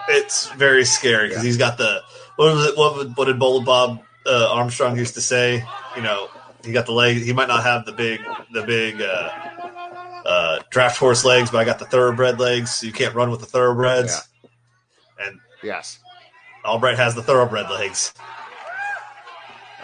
[0.08, 2.00] it's very scary because he's got the
[2.36, 2.76] what was it?
[2.76, 5.64] What, what did Bullet Bob uh, Armstrong used to say?
[5.96, 6.28] You know,
[6.64, 7.18] he got the leg.
[7.18, 8.20] He might not have the big
[8.52, 9.30] the big uh,
[10.24, 12.74] uh, draft horse legs, but I got the thoroughbred legs.
[12.76, 14.28] So you can't run with the thoroughbreds.
[15.18, 15.98] And Yes.
[16.64, 18.12] Albright has the thoroughbred legs,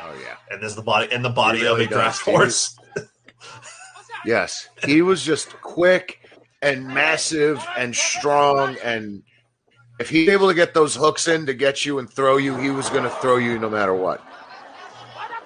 [0.03, 0.37] Oh yeah.
[0.51, 2.79] and there's the body and the body really of a draft horse.
[4.25, 6.21] Yes, he was just quick
[6.61, 9.23] and massive and strong, and
[10.01, 12.71] if he's able to get those hooks in to get you and throw you, he
[12.71, 14.26] was going to throw you no matter what.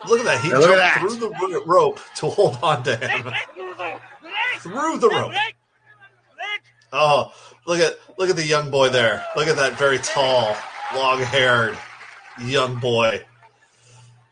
[0.08, 0.40] Look at that!
[0.42, 1.00] He Now look jumped at that.
[1.00, 3.32] through the rope to hold on to him.
[4.60, 5.32] through the rope.
[6.92, 7.32] Oh,
[7.66, 9.24] look at look at the young boy there.
[9.36, 10.56] Look at that very tall,
[10.94, 11.78] long-haired
[12.42, 13.24] young boy.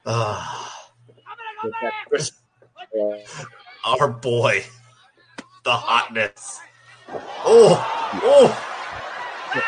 [0.07, 0.81] Ah,
[1.63, 2.37] With that crisp,
[2.99, 3.19] uh,
[3.85, 4.65] our boy,
[5.65, 6.61] the hotness.
[7.45, 8.75] Oh, oh,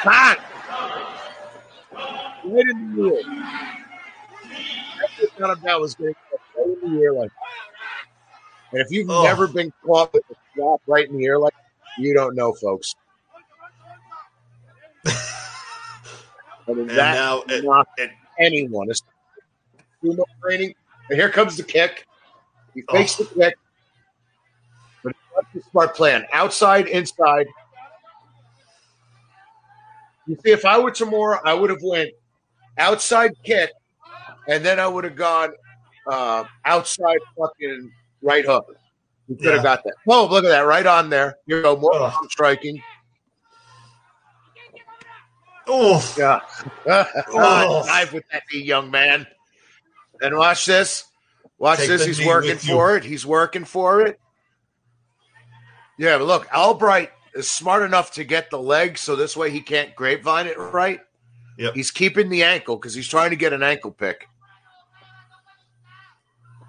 [0.05, 0.37] Ah!
[2.45, 3.23] Right in the ear.
[5.41, 8.73] None of that was going to in the ear like that.
[8.73, 9.23] And if you've Oh.
[9.23, 12.53] never been caught with a slap right in the air like that, you don't know,
[12.53, 12.95] folks.
[15.07, 15.13] I
[16.69, 18.91] mean, and now it, knocked it, anyone.
[18.91, 19.03] It's
[20.05, 20.75] sumo training.
[21.09, 22.07] And here comes the kick.
[22.75, 23.25] He fakes Oh.
[23.25, 23.55] the kick.
[25.03, 26.27] But what's the smart plan?
[26.35, 27.47] Outside, inside.
[30.27, 32.11] You see, if I were Tamura, I would have went
[32.77, 33.71] outside kick,
[34.51, 35.51] and then I would have gone
[36.07, 37.91] uh, outside fucking
[38.23, 38.67] right hook.
[39.29, 39.63] You could have Yeah.
[39.63, 39.95] got that.
[40.09, 41.37] Oh, look at that, right on there.
[41.47, 42.13] You go more Ugh.
[42.31, 42.83] striking.
[45.69, 46.41] oh, Yeah.
[47.29, 47.85] Oh.
[47.87, 49.27] Dive with that knee, young man.
[50.21, 51.05] And watch this.
[51.59, 52.05] Watch Take this.
[52.05, 52.75] He's working with you.
[52.75, 53.05] for it.
[53.05, 54.19] He's working for it.
[55.99, 59.61] Yeah, but look, Albright is smart enough to get the leg so this way he
[59.61, 61.01] can't grapevine it right.
[61.59, 61.75] Yep.
[61.75, 64.27] He's keeping the ankle because he's trying to get an ankle pick.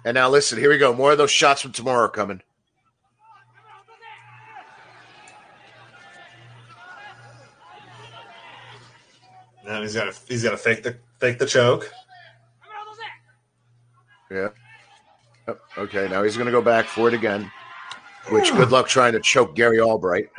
[0.04, 0.92] And now listen, here we go.
[0.92, 2.42] More of those shots from Tamura are coming.
[9.64, 11.90] now he's got to he's got to fake the fake the choke.
[14.30, 14.48] Yeah.
[15.76, 17.50] Okay, now he's going to go back for it again.
[18.30, 20.30] Which good luck trying to choke Gary Albright.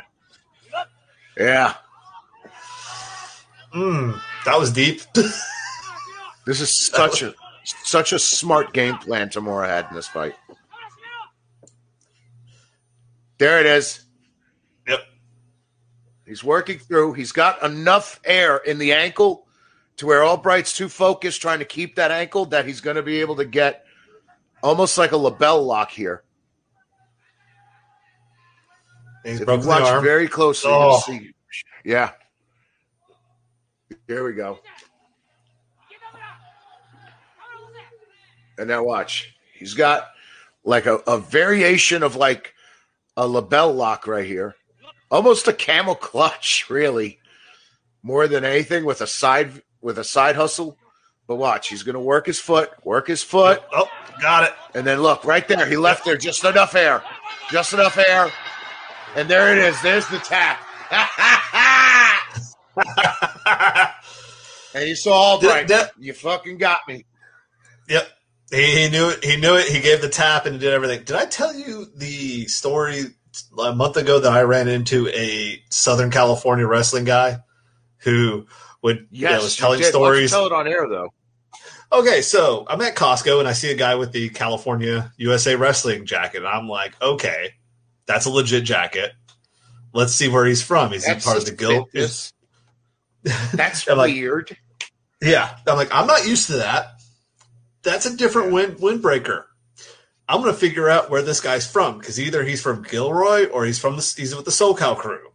[1.38, 1.74] Yeah,
[3.74, 5.00] Mm, that was deep.
[6.46, 7.34] this is such a
[7.64, 10.34] such a smart game plan Tamura had in this fight.
[13.38, 14.04] There it is.
[14.86, 15.00] yep.
[16.26, 17.14] He's working through.
[17.14, 19.46] He's got enough air in the ankle
[19.96, 23.20] to where Albright's too focused trying to keep that ankle that he's going to be
[23.20, 23.84] able to get
[24.62, 26.22] almost like a label lock here.
[29.24, 31.00] He's If you watch very closely, Oh.
[31.00, 31.32] see.
[31.84, 32.10] Yeah.
[34.06, 34.58] Here we go.
[38.58, 39.34] And now watch.
[39.54, 40.08] He's got
[40.64, 42.54] like a, a variation of like
[43.16, 44.54] a label lock right here.
[45.10, 47.18] Almost a camel clutch, really.
[48.02, 50.76] More than anything with a side with a side hustle.
[51.26, 53.62] But watch, he's gonna work his foot, work his foot.
[53.72, 54.52] Oh, oh, got it.
[54.74, 57.02] And then look, right there, he left there just enough air.
[57.50, 58.30] Just enough air.
[59.16, 59.80] And there it is.
[59.80, 60.60] There's the tap.
[64.74, 65.68] and you saw Albright.
[65.68, 67.04] That- you fucking got me.
[67.88, 68.08] Yep.
[68.54, 69.24] He, he knew it.
[69.24, 69.66] He knew it.
[69.66, 71.04] He gave the tap and did everything.
[71.04, 73.02] Did I tell you the story
[73.62, 77.38] a month ago that I ran into a Southern California wrestling guy
[77.98, 78.46] who
[78.82, 79.94] would you know, was telling did.
[79.94, 80.30] Why don't you stories?
[80.30, 81.08] Tell it on air though.
[81.92, 86.06] Okay, so I'm at Costco and I see a guy with the California USA wrestling
[86.06, 86.38] jacket.
[86.38, 87.54] And I'm like, okay,
[88.06, 89.12] that's a legit jacket.
[89.92, 90.92] Let's see where he's from.
[90.92, 91.88] Is That's he part of the guild?
[93.54, 94.56] That's I'm like- weird.
[95.22, 96.93] Yeah, I'm like, I'm not used to that.
[97.84, 99.44] That's a different wind windbreaker.
[100.28, 103.78] I'm gonna figure out where this guy's from because either he's from Gilroy or he's
[103.78, 105.28] from the he's with the SoCal crew.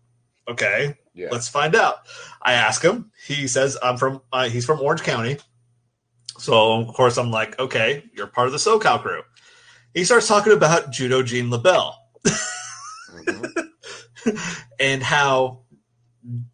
[0.48, 1.28] Okay, Yeah.
[1.32, 2.00] let's find out.
[2.42, 3.12] I ask him.
[3.28, 4.22] He says I'm from.
[4.34, 5.38] Uh, he's from Orange County.
[6.40, 9.22] So of course I'm like, okay, you're part of the SoCal crew.
[9.94, 11.94] He starts talking about Judo Gene LeBell
[14.80, 15.64] and how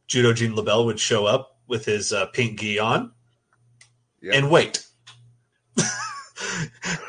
[0.08, 3.12] Judo Gene LeBell would show up with his uh, pink gi on
[4.34, 4.86] and wait.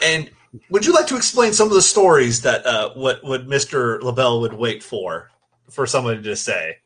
[0.03, 0.30] And
[0.70, 4.40] would you like to explain some of the stories that uh, what what Mister LeBell
[4.40, 5.30] would wait for
[5.70, 6.78] for somebody to say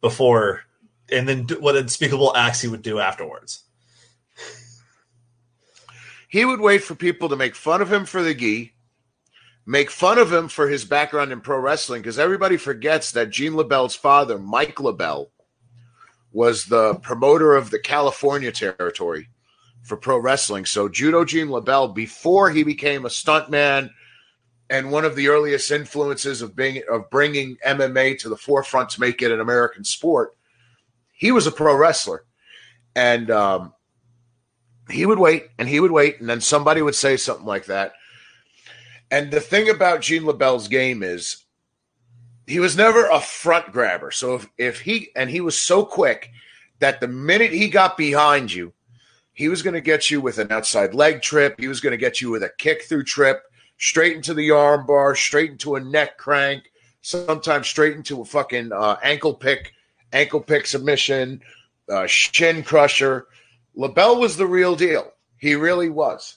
[0.00, 0.62] before,
[1.10, 3.64] and then do, what unspeakable acts he would do afterwards?
[6.28, 8.72] He would wait for people to make fun of him for the gi,
[9.66, 13.52] make fun of him for his background in pro wrestling, because everybody forgets that Gene
[13.52, 15.28] LeBell's father, Mike LeBell,
[16.32, 19.28] was the promoter of the California territory
[19.82, 20.64] for pro wrestling.
[20.64, 23.90] So Judo Gene LeBell, before he became a stuntman
[24.70, 29.00] and one of the earliest influences of being of bringing MMA to the forefront to
[29.00, 30.36] make it an American sport,
[31.12, 32.24] he was a pro wrestler,
[32.94, 33.74] and um,
[34.90, 37.92] he would wait and he would wait, and then somebody would say something like that.
[39.10, 41.44] And the thing about Gene LeBell's game is
[42.46, 44.10] he was never a front grabber.
[44.10, 46.30] So if, if he and he was so quick
[46.78, 48.72] that the minute he got behind you,
[49.34, 51.58] he was going to get you with an outside leg trip.
[51.58, 53.42] He was going to get you with a kick through trip,
[53.78, 56.64] straight into the arm bar, straight into a neck crank,
[57.00, 59.72] sometimes straight into a fucking uh, ankle pick,
[60.12, 61.40] ankle pick submission,
[61.88, 63.26] uh, shin crusher.
[63.76, 65.12] LeBell was the real deal.
[65.38, 66.36] He really was.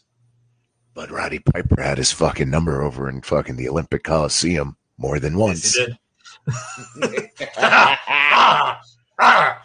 [0.93, 5.37] But Roddy Piper had his fucking number over in fucking the Olympic Coliseum more than
[5.37, 5.75] once.
[5.75, 5.97] He did.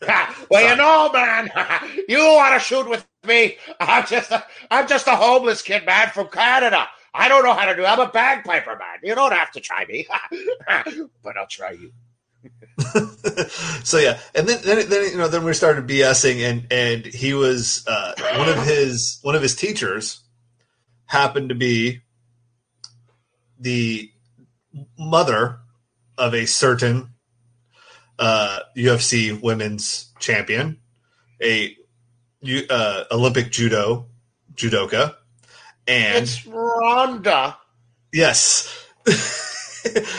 [0.50, 1.50] well, you know, man,
[2.08, 3.56] you want to shoot with me?
[3.80, 6.86] I'm just, a, I'm just a homeless kid, man, from Canada.
[7.14, 7.84] I don't know how to do.
[7.84, 8.98] I'm a bagpiper, man.
[9.02, 10.06] You don't have to try me,
[11.22, 11.92] but I'll try you.
[13.82, 17.32] so yeah, and then, then then you know then we started BSing, and and he
[17.32, 20.20] was uh, one of his one of his teachers
[21.06, 22.02] happened to be
[23.58, 24.10] the
[24.98, 25.60] mother
[26.18, 27.14] of a certain
[28.18, 30.78] uh, UFC women's champion,
[31.42, 31.76] a
[32.70, 34.06] uh, Olympic judo
[34.54, 35.14] judoka,
[35.86, 37.58] and It's Ronda.
[38.12, 38.86] Yes.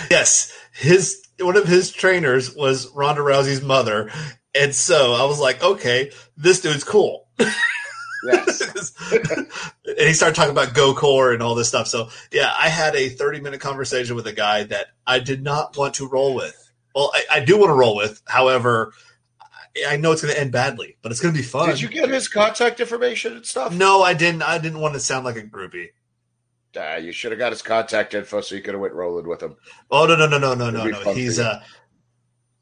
[0.09, 0.53] yes.
[0.73, 4.11] His one of his trainers was Ronda Rousey's mother.
[4.55, 7.27] And so I was like, okay, this dude's cool.
[8.25, 8.93] Yes.
[9.85, 11.87] and he started talking about Gokor and all this stuff.
[11.87, 15.77] So yeah, I had a 30 minute conversation with a guy that I did not
[15.77, 16.66] want to roll with.
[16.97, 18.23] Well, I, I do want to roll with.
[18.25, 18.91] However,
[19.87, 21.69] I, know it's going to end badly, but it's going to be fun.
[21.69, 23.71] Did you get his contact information and stuff?
[23.71, 24.41] No, I didn't.
[24.41, 25.89] I didn't want to sound like a groupie.
[26.75, 29.43] Uh, you should have got his contact info so you could have went rolling with
[29.43, 29.57] him.
[29.91, 31.13] Oh no no no no no It'd no no.
[31.13, 31.61] He's uh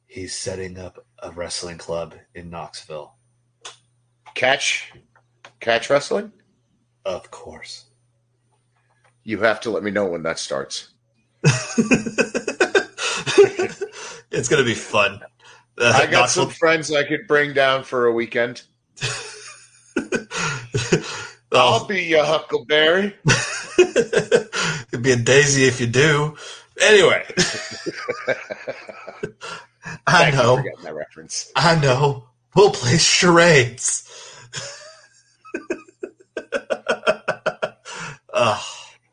[0.06, 3.16] he's setting up a wrestling club in Knoxville.
[4.34, 4.92] Catch,
[5.62, 6.34] catch wrestling.
[7.06, 7.86] Of course.
[9.24, 10.90] You have to let me know when that starts.
[14.36, 15.22] It's gonna be fun.
[15.78, 18.64] Uh, I got some friends I could bring down for a weekend.
[21.54, 23.16] I'll be your Huckleberry.
[23.80, 26.36] it'd be a daisy if you do.
[26.82, 27.26] Anyway,
[30.06, 31.50] I you know, for that reference.
[31.56, 32.26] I know.
[32.56, 34.02] We'll play charades.
[38.34, 38.62] oh,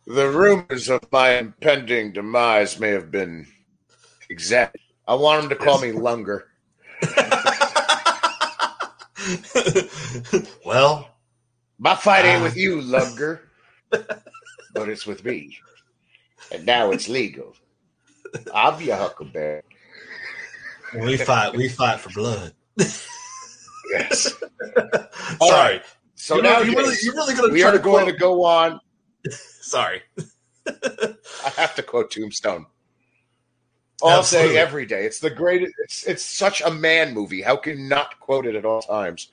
[0.07, 3.47] The rumors of my impending demise may have been
[4.29, 4.79] exact.
[5.07, 6.49] I want him to call me Lunger.
[10.65, 11.09] well,
[11.79, 12.45] My fight ain't Ah.
[12.45, 13.49] with you, Lunger,
[13.91, 15.59] but it's with me.
[16.53, 17.55] And now it's legal.
[18.55, 19.63] I'm your Huckleberry.
[21.01, 21.55] we fight.
[21.57, 22.53] We fight for blood.
[23.93, 24.33] Yes.
[25.41, 25.75] All Sorry.
[25.75, 25.83] right.
[26.15, 28.15] So You now really- you really- you're really gonna we try are to going quote-
[28.15, 28.81] to go on.
[29.31, 30.03] Sorry.
[30.67, 32.67] I have to quote Tombstone.
[34.03, 34.55] All Absolutely.
[34.55, 35.05] day, every day.
[35.07, 35.75] It's the greatest.
[35.79, 37.41] It's, it's such a man movie.
[37.41, 39.31] How can you not quote it at all times?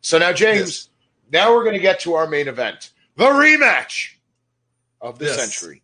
[0.00, 0.88] So now, James,
[1.30, 4.14] now we're going to get to our main event the rematch
[5.00, 5.36] of the Yes.
[5.36, 5.82] century.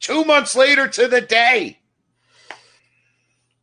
[0.00, 1.78] Two months later to the day,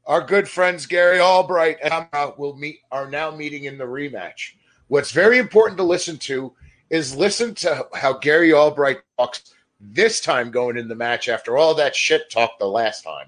[0.05, 4.53] our good friends Gary Albright and Tamura will meet are now meeting in the rematch.
[4.87, 6.53] What's very important to listen to
[6.89, 11.75] is listen to how Gary Albright talks this time going in the match after all
[11.75, 13.27] that shit talk the last time.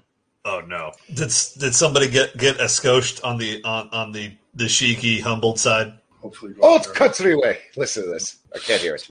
[0.50, 0.92] Oh no!
[1.14, 5.92] Did did somebody get get escoched on the on on the the cheeky humbled side?
[6.20, 7.58] Hopefully, oh, it's country way.
[7.76, 8.38] Listen to this.
[8.52, 9.08] I can't hear it.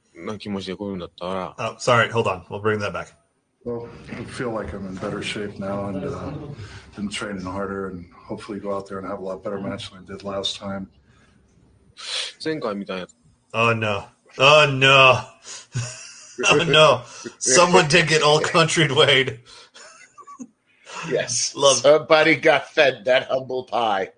[1.57, 2.09] Oh, sorry.
[2.09, 2.45] Hold on.
[2.49, 3.13] We'll bring that back.
[3.63, 6.33] Well, I feel like I'm in better shape now and uh,
[6.95, 10.03] been training harder and hopefully go out there and have a lot better match than
[10.03, 10.89] I did last time.
[13.53, 14.05] Oh no!
[14.37, 15.23] Oh no!
[16.49, 17.03] oh no!
[17.39, 19.39] Someone did get all country Wade.
[21.07, 21.53] Yes.
[21.55, 24.09] Love- Somebody got fed that humble pie.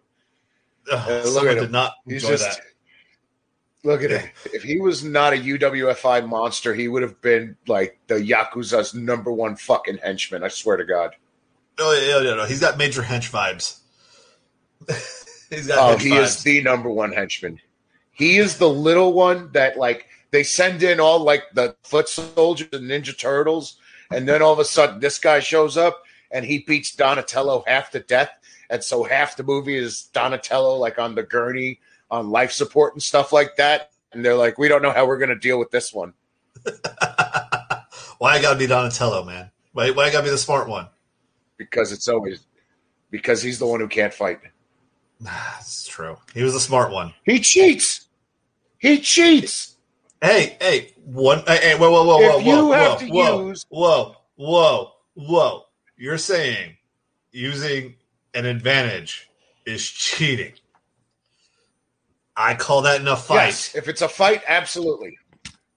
[0.92, 1.64] Ugh, Uh, look at him.
[1.66, 2.66] did not He's just that.
[3.84, 4.30] look at him.
[4.46, 9.32] If he was not a UWFI monster, he would have been like the Yakuza's number
[9.32, 10.44] one fucking henchman.
[10.44, 11.16] I swear to God.
[11.78, 13.78] Oh yeah, yeah, no, he's got major hench vibes.
[15.50, 15.78] he's got.
[15.78, 16.24] Oh, hench he vibes.
[16.24, 17.60] is the number one henchman.
[18.12, 22.70] He is the little one that like they send in all like the foot soldiers
[22.74, 23.78] and Ninja Turtles,
[24.12, 27.92] and then all of a sudden this guy shows up and he beats Donatello half
[27.92, 28.32] to death,
[28.70, 31.80] and so half the movie is Donatello like on the gurney
[32.10, 33.92] on life support and stuff like that.
[34.14, 36.14] And they're like, we don't know how we're gonna deal with this one.
[38.18, 39.50] Why I gotta be Donatello, man?
[39.74, 40.88] Why, why I gotta be the smart one?
[41.58, 42.46] because it's always
[43.12, 44.40] because he's the one who can't fight.
[45.22, 46.18] That's true.
[46.34, 47.14] He was the smart one.
[47.24, 48.08] He cheats.
[48.80, 49.78] He cheats.
[50.22, 51.44] Hey, hey, one.
[51.48, 54.16] Hey, hey, whoa, whoa, whoa, If whoa, you whoa, have whoa, to whoa, use- whoa,
[54.36, 55.64] whoa, whoa.
[56.02, 56.78] You're saying
[57.32, 57.94] using
[58.34, 59.30] an advantage
[59.68, 60.54] is cheating.
[62.36, 63.46] I call that in a fight.
[63.46, 65.20] Yes, if it's a fight, absolutely.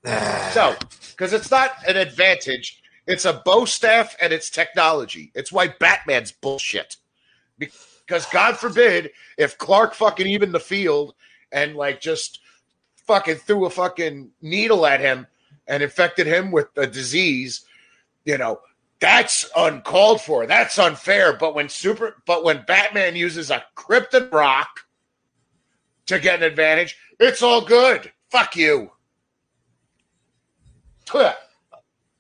[0.53, 0.77] so,
[1.11, 5.31] because it's not an advantage, it's a bow staff and it's technology.
[5.35, 6.97] It's why Batman's bullshit.
[7.59, 11.14] Because God forbid if Clark fucking even the field
[11.53, 12.41] and like just
[13.07, 15.27] fucking threw a fucking needle at him
[15.66, 17.66] and infected him with a disease,
[18.25, 18.61] you know,
[19.05, 20.46] that's uncalled for.
[20.46, 21.36] That's unfair.
[21.36, 24.80] But when super but when Batman uses a krypton rock
[26.07, 28.11] to get an advantage, it's all good.
[28.30, 28.92] Fuck you.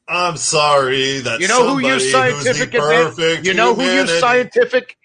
[0.06, 3.46] I'm sorry that You know who used scientific advantage?
[3.46, 4.98] You know who used scientific?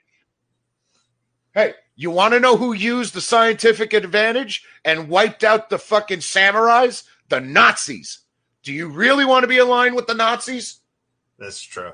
[1.53, 6.19] Hey, you want to know who used the scientific advantage and wiped out the fucking
[6.19, 7.05] samurais?
[7.30, 8.19] The Nazis.
[8.63, 10.78] Do you really want to be aligned with the Nazis?
[11.40, 11.92] That's true.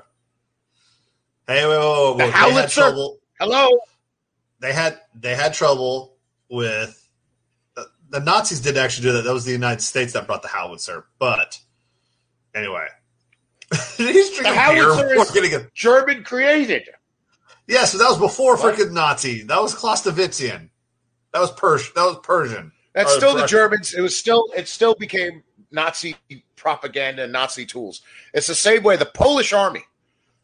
[1.46, 2.26] Hey, wait, wait, wait, wait.
[2.26, 2.80] The howitzer?
[2.80, 3.18] trouble.
[3.38, 3.70] Hello.
[4.60, 6.16] They had they had trouble
[6.50, 7.08] with
[7.76, 8.60] the, the Nazis.
[8.60, 9.22] Didn't actually do that.
[9.22, 11.04] That was the United States that brought the howitzer.
[11.18, 11.60] But
[12.54, 12.86] anyway,
[13.70, 16.88] The howitzer is getting a German created.
[17.68, 17.84] yeah.
[17.84, 19.42] So that was before freaking Nazi.
[19.42, 20.70] That was Clausewitzian.
[21.32, 21.92] That was Prussian.
[21.94, 22.72] That was Prussian.
[22.94, 23.92] That's Or still the Germans.
[23.92, 25.42] It was still it still became
[25.76, 26.16] Nazi
[26.56, 28.02] propaganda and Nazi tools.
[28.34, 29.84] It's the same way the Polish army.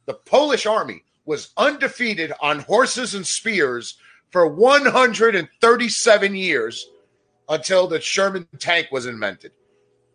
[0.06, 3.96] The Polish army was undefeated on horses and spears
[4.30, 6.86] for 137 years
[7.48, 9.52] until the Sherman tank was invented.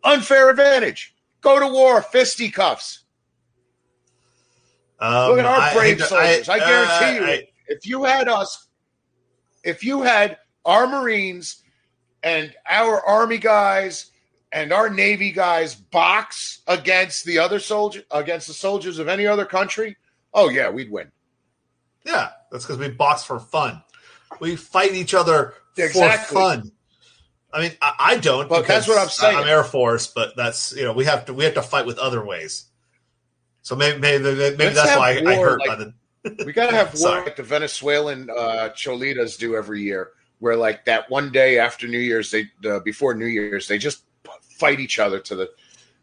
[0.03, 1.13] Unfair advantage.
[1.41, 3.03] Go to war, fisticuffs.
[4.99, 6.49] Um, Look at our I brave to- soldiers.
[6.49, 8.67] I, guarantee uh, you, I- if you had us,
[9.63, 11.63] if you had our Marines
[12.23, 14.11] and our Army guys
[14.51, 19.45] and our Navy guys box against the other soldier against the soldiers of any other
[19.45, 19.97] country,
[20.33, 21.11] oh yeah, we'd win.
[22.05, 23.83] Yeah, that's because we box for fun.
[24.39, 26.27] We fight each other Exactly.
[26.27, 26.71] for fun.
[27.51, 28.49] I mean, I, I don't.
[28.49, 29.37] But that's what I'm saying.
[29.37, 31.97] I'm Air Force, but that's you know we have to we have to fight with
[31.97, 32.65] other ways.
[33.61, 35.93] So maybe maybe, maybe that's why I, I hurt like- by the.
[36.45, 41.09] We gotta have war like the Venezuelan uh, cholitas do every year, where like that
[41.09, 44.03] one day after New Year's, they uh, before New Year's, they just
[44.57, 45.49] fight each other to the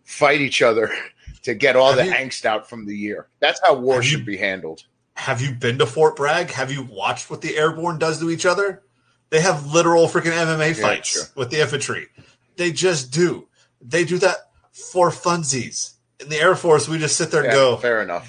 [0.04, 0.90] fight each other
[1.42, 3.26] to get all Have the you- angst out from the year.
[3.40, 4.84] That's how war Have you- should be handled.
[5.16, 6.50] Have you been to Fort Bragg?
[6.50, 8.82] Have you watched what the airborne does to each other?
[9.30, 11.22] They have literal freaking MMA Yeah, fights sure.
[11.36, 12.08] with the infantry.
[12.56, 13.46] They just do.
[13.80, 14.36] They do that
[14.72, 15.92] for funsies.
[16.20, 18.28] In the Air Force, we just sit there and Yeah, go, fair enough.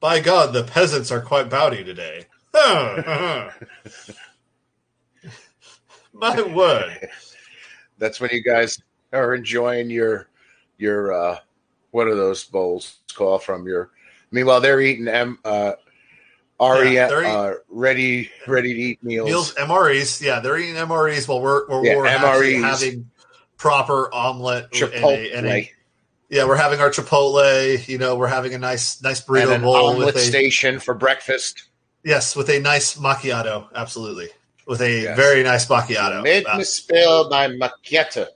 [0.00, 2.24] by God, the peasants are quite bowdy today.
[2.54, 3.50] My
[6.42, 7.08] word.
[7.98, 8.78] That's when you guys
[9.12, 10.28] are enjoying your
[10.78, 11.38] your uh
[11.90, 13.90] what are those bowls called from your
[14.30, 15.72] meanwhile they're eating M uh
[16.60, 19.26] REM Yeah, uh, ready ready to eat meals.
[19.28, 22.62] Meals, MREs, yeah, they're eating MREs while we're, while Yeah, we're MREs.
[22.62, 23.10] having
[23.58, 24.68] proper omelet.
[24.72, 25.70] and a- and a- Chipotle.
[26.30, 27.86] yeah, we're having our Chipotle.
[27.86, 30.80] You know, we're having a nice, nice and burrito an bowl omelet with a station
[30.80, 31.64] for breakfast.
[32.04, 33.68] yes, with a nice macchiato.
[33.74, 34.28] Absolutely,
[34.66, 35.16] with a Yes.
[35.16, 36.22] very nice macchiato.
[36.22, 38.28] Made Uh, me spill my macchiato.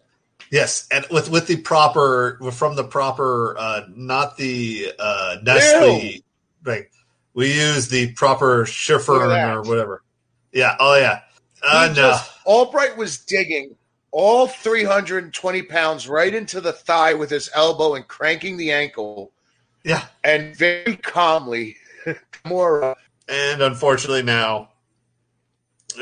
[0.51, 6.22] Yes, and with with the proper from the proper, uh, not the uh, Nestle
[6.64, 6.86] thing.
[7.32, 10.03] We use the proper Schiffer or whatever.
[10.53, 10.76] Yeah.
[10.78, 11.20] Oh yeah.
[11.62, 12.16] Uh, no.
[12.44, 13.76] Albright was digging
[14.11, 19.30] all 320 pounds right into the thigh with his elbow and cranking the ankle.
[19.84, 20.05] Yeah.
[20.24, 21.76] And very calmly,
[22.44, 22.96] more
[23.28, 24.70] and unfortunately now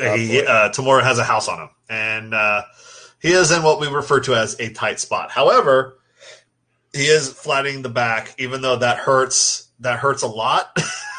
[0.00, 2.62] Oh, he, uh, Tamura has a house on him, and uh,
[3.20, 5.30] he is in what we refer to as a tight spot.
[5.30, 5.98] However,
[6.92, 9.68] he is flattening the back, even though that hurts.
[9.80, 10.76] That hurts a lot.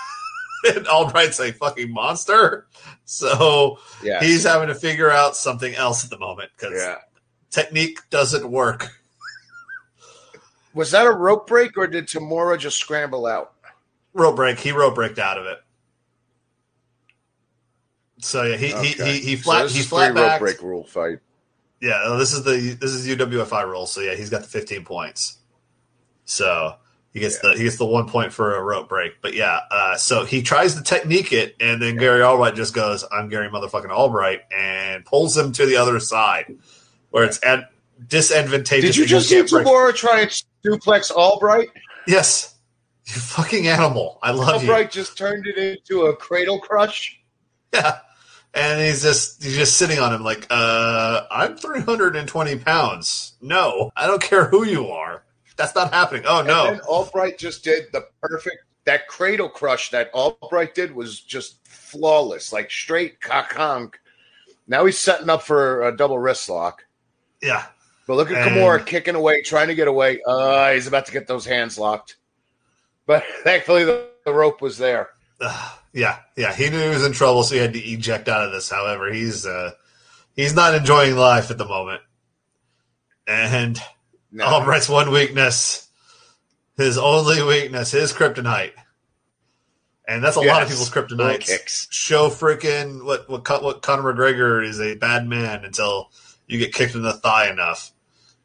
[0.76, 2.68] and Albright's a fucking monster,
[3.06, 4.20] so yeah.
[4.22, 6.96] he's having to figure out something else at the moment because yeah.
[7.50, 8.90] technique doesn't work.
[10.74, 13.54] Was that a rope break or did Tamura just scramble out?
[14.14, 14.60] Rope break.
[14.60, 15.60] He rope breaked out of it.
[18.20, 19.14] So yeah, he he Okay.
[19.14, 21.20] he, he So flat this he flat three rope break rule fight.
[21.82, 23.86] Yeah, this is the this is UWFI rule.
[23.86, 25.38] So yeah, he's got the 15 points.
[26.26, 26.76] So
[27.12, 29.22] he gets the he gets the one point for a rope break.
[29.22, 33.04] But yeah, uh, so he tries to technique it, and then Gary Albright just goes,
[33.12, 36.56] "I'm Gary motherfucking Albright," and pulls him to the other side,
[37.10, 37.72] where it's at
[38.08, 38.96] disadvantageous.
[38.96, 41.70] Did you just see Tamura try and suplex Albright?
[42.06, 42.56] Yes,
[43.06, 44.20] you fucking animal!
[44.22, 44.70] I love you.
[44.70, 47.20] Albright just turned it into a cradle crush.
[47.74, 48.00] Yeah.
[48.54, 53.34] And he's just he's just sitting on him like, uh, I'm 320 pounds.
[53.42, 55.24] No, I don't care who you are.
[55.56, 56.24] That's not happening.
[56.28, 56.68] Oh no.
[56.68, 62.52] And Albright just did the perfect that cradle crush that Albright did was just flawless,
[62.52, 63.94] like straight kakong.
[64.68, 66.86] Now he's setting up for a double wrist lock.
[67.42, 67.66] Yeah.
[68.08, 70.22] But look at And- Tamura kicking away, trying to get away.
[70.26, 72.16] Uh, he's about to get those hands locked.
[73.06, 75.10] But thankfully the, the rope was there.
[75.42, 76.54] Ugh, yeah, yeah.
[76.54, 78.70] He knew he was in trouble, so he had to eject out of this.
[78.70, 79.72] However, he's uh
[80.36, 82.02] he's not enjoying life at the moment.
[83.28, 83.80] And
[84.32, 84.46] No.
[84.46, 85.88] Albright's one weakness,
[86.78, 88.74] his only weakness, his kryptonite.
[90.08, 91.42] And that's a lot of people's kryptonite.
[91.42, 91.88] kicks.
[91.92, 96.10] Show freaking what what what Conor McGregor is a bad man until
[96.48, 97.92] you get kicked in the thigh enough.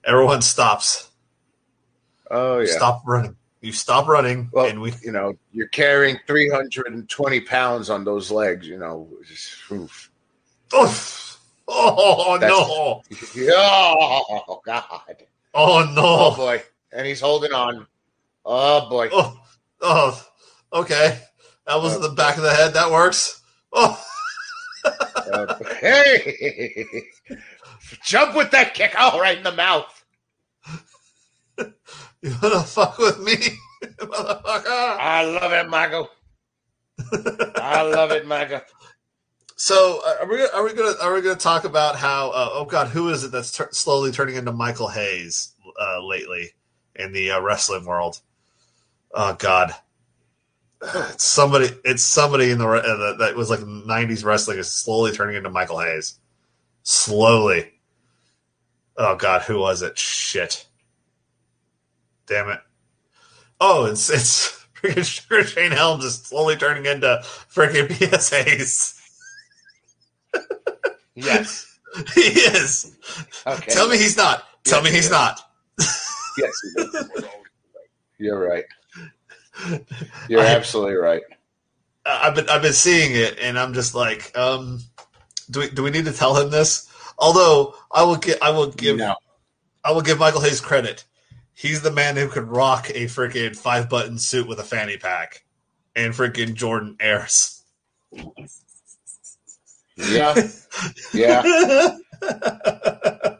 [0.05, 1.11] Everyone stops.
[2.31, 2.73] Oh yeah.
[2.73, 3.37] Stop running.
[3.65, 8.69] You stop running, Well, and we you know, you're carrying 320 pounds on those legs,
[8.69, 9.09] you know.
[9.27, 10.11] Just, oof.
[10.79, 11.41] Oof.
[11.67, 13.03] Oh That's- no!
[13.57, 15.17] Oh, God.
[15.55, 16.03] Oh no!
[16.05, 16.63] Oh, boy.
[16.93, 17.87] And he's holding on.
[18.45, 19.09] Oh, boy.
[19.11, 19.41] Oh,
[19.81, 20.27] oh,
[20.75, 21.21] okay.
[21.67, 22.75] That was in the back of the head.
[22.75, 23.41] That works.
[23.73, 23.99] Oh,
[24.85, 26.85] Uh, hey!
[28.05, 28.95] Jump with that kick.
[28.99, 30.05] Oh, right in the mouth.
[32.25, 33.35] You wanna fuck with me,
[34.01, 34.67] motherfucker?
[34.69, 36.11] I love it, Michael.
[37.59, 38.63] I love it, Michael.
[39.57, 42.31] So, uh, are we are we gonna are we gonna talk about how?
[42.31, 46.53] Uh, oh God, who is it that's tur slowly turning into Michael Hayes uh, lately
[46.97, 48.21] in the uh, wrestling world?
[49.13, 49.75] Oh God,
[50.83, 51.69] it's somebody.
[51.85, 55.37] It's somebody in the re- uh, that, that was like '90s wrestling is slowly turning
[55.37, 56.19] into Michael Hayes.
[56.83, 57.73] Slowly.
[58.97, 59.99] Oh God, who was it?
[59.99, 60.67] Shit.
[62.27, 62.61] Damn it.
[63.61, 68.31] Oh, it's it's freaking Sugar Shane Helms is slowly turning into freaking P.S.
[68.31, 69.01] Hayes.
[71.15, 71.71] Yes.
[72.17, 72.91] He is.
[73.47, 73.71] Okay.
[73.71, 74.43] Tell me he's not.
[74.65, 75.11] Tell Yes, me he's is.
[75.13, 75.41] not.
[76.37, 77.25] Yes, he is.
[78.19, 78.65] You're right.
[80.29, 81.23] You're I- absolutely right.
[82.05, 84.81] I've been I've been seeing it, and I'm just like, um,
[85.53, 86.89] do we do we need to tell him this?
[87.17, 89.15] Although I will give I will give No.
[89.85, 91.05] I will give Michael Hayes credit.
[91.55, 95.45] He's the man who could rock a freaking five button suit with a fanny pack
[95.95, 97.63] and freaking Jordan Airs.
[99.97, 100.35] Yeah.
[101.13, 101.43] Yeah.
[102.23, 103.39] I'll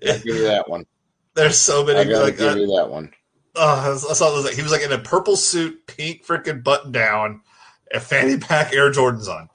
[0.00, 0.84] give you that one.
[1.34, 2.00] There's so many.
[2.00, 3.12] I gotta like give uh, you that one.
[3.56, 6.62] Oh, I saw it was like he was like in a purple suit, pink freaking
[6.62, 7.40] button down,
[7.92, 9.48] a fanny pack, Air Jordans on.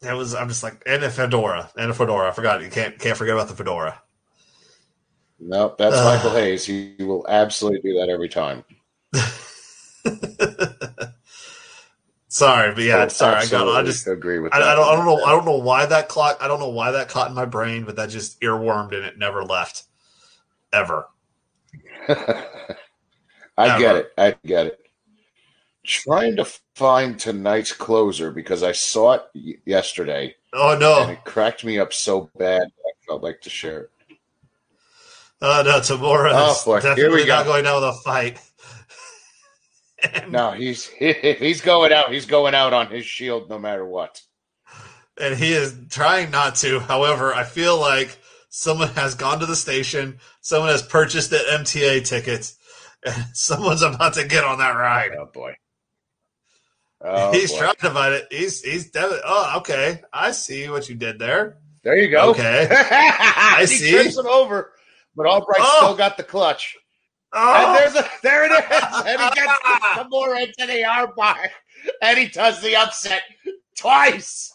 [0.00, 2.28] That was I'm just like and a fedora and a fedora.
[2.28, 4.01] I forgot you can't can't forget about the fedora.
[5.42, 6.04] No, that's Ugh.
[6.04, 6.64] Michael Hayes.
[6.64, 8.64] He will absolutely do that every time.
[12.28, 13.36] Sorry, but yeah, Oh, sorry.
[13.36, 13.68] I got.
[13.68, 14.68] I just agree with I, that.
[14.68, 14.88] I don't.
[14.88, 15.22] I don't know.
[15.24, 16.38] I don't know why that clock.
[16.40, 19.18] I don't know why that caught in my brain, but that just earwormed and it
[19.18, 19.84] never left,
[20.72, 21.08] ever.
[23.56, 24.12] I get it.
[24.16, 24.78] I get it.
[25.84, 26.44] Trying to
[26.76, 31.08] find tonight's closer because I saw it yesterday Oh and no!
[31.08, 32.62] it cracked me up so bad.
[32.62, 33.90] I felt like to share it.
[35.44, 35.80] Oh no!
[35.80, 36.80] Tamura Oh, boy.
[36.80, 38.38] Here definitely not going down with a fight.
[40.12, 42.12] And, No, he's he's going out.
[42.12, 44.20] He's going out on his shield no matter what.
[45.20, 46.78] and he is trying not to.
[46.80, 48.18] However, I feel like
[48.50, 50.18] someone has gone to the station.
[50.40, 52.52] Someone has purchased the MTA ticket.
[53.04, 55.10] and someone's about to get on that ride.
[55.18, 55.54] Oh boy.
[57.04, 57.58] Oh, he's boy.
[57.58, 58.28] trying to find it.
[58.30, 59.22] He's he's definitely.
[59.26, 60.02] Oh, okay.
[60.12, 61.58] I see what you did there.
[61.82, 62.30] There you go.
[62.30, 62.68] Okay.
[62.70, 63.90] I he see.
[63.90, 64.70] trips him over,
[65.16, 65.78] but Albright Oh.
[65.78, 66.76] still got the clutch.
[67.34, 69.02] And Oh, there's a there it is.
[69.06, 71.48] And he gets more into the armbar.
[72.02, 73.22] And he does the upset
[73.76, 74.52] twice.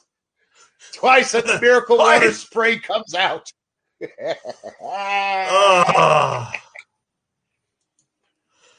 [0.94, 3.52] Twice and the miracle water spray comes out.
[4.82, 6.52] oh.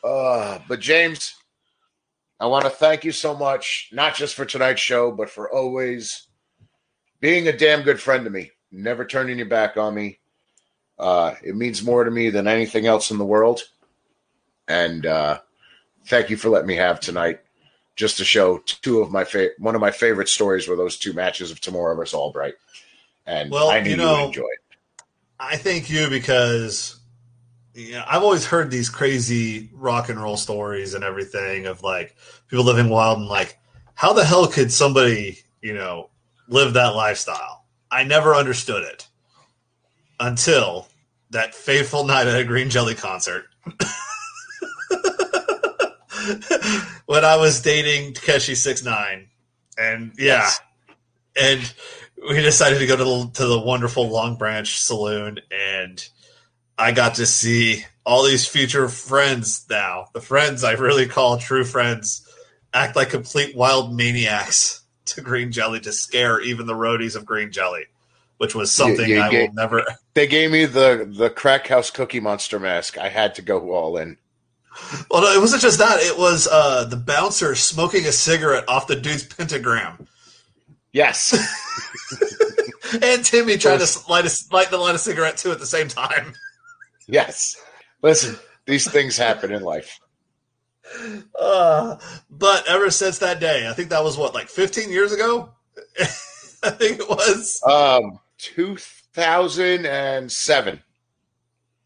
[0.05, 1.35] Uh, but James,
[2.41, 6.29] I want to thank you so much, not just for tonight's show, but for always
[7.21, 10.18] being a damn good friend to me, never turning your back on me.
[10.99, 13.63] Uh, it means more to me than anything else in the world.
[14.67, 15.41] And uh,
[16.07, 17.41] thank you for letting me have tonight,
[17.97, 21.13] just to show two of my fa- one of my favorite stories were those two
[21.13, 22.55] matches of Tamura versus Albright,
[23.27, 24.59] and Well, I knew you you, know- it.
[25.41, 26.99] I thank you because
[27.75, 32.17] you know, I've always heard these crazy rock and roll stories and everything of like
[32.49, 33.59] people living wild and like
[33.95, 36.11] how the hell could somebody you know
[36.49, 37.65] live that lifestyle?
[37.91, 39.08] I never understood it
[40.21, 40.89] until
[41.31, 43.47] that fateful night at a Green Jelly concert.
[47.07, 49.29] when I was dating Takeshi Six Nine,
[49.77, 50.61] and yeah, Yes.
[51.41, 51.75] and
[52.29, 56.07] we decided to go to the to the wonderful Long Branch Saloon, and
[56.77, 61.65] I got to see all these future friends now, the friends I really call true
[61.65, 62.27] friends,
[62.73, 67.53] act like complete wild maniacs to Green Jelly to scare even the roadies of Green
[67.53, 67.85] Jelly,
[68.39, 69.85] which was something you I gave- will never.
[70.15, 72.99] They gave me the the crack house cookie monster mask.
[72.99, 74.17] I had to go all in.
[75.11, 78.89] Well, no, it wasn't just that; it was uh, the bouncer smoking a cigarette off
[78.89, 80.09] the dude's pentagram.
[80.93, 81.33] Yes.
[83.03, 85.87] and Timmy trying to light a, light the light a cigarette too at the same
[85.87, 86.35] time.
[87.07, 87.57] Yes.
[88.03, 88.37] Listen,
[88.67, 90.01] these things happen in life.
[91.39, 91.97] Uh,
[92.31, 95.51] but ever since that day, I think that was what, like 15 years ago?
[96.01, 97.61] I think it was.
[97.65, 100.83] Um, 2007.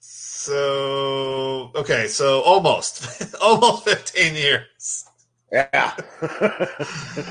[0.01, 5.05] So, okay, so almost, almost 15 years.
[5.53, 5.95] Yeah.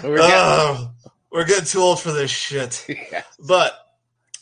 [0.04, 0.92] We're getting- Oh,
[1.32, 2.86] we're getting too old for this shit.
[2.90, 3.24] yeah.
[3.40, 3.74] But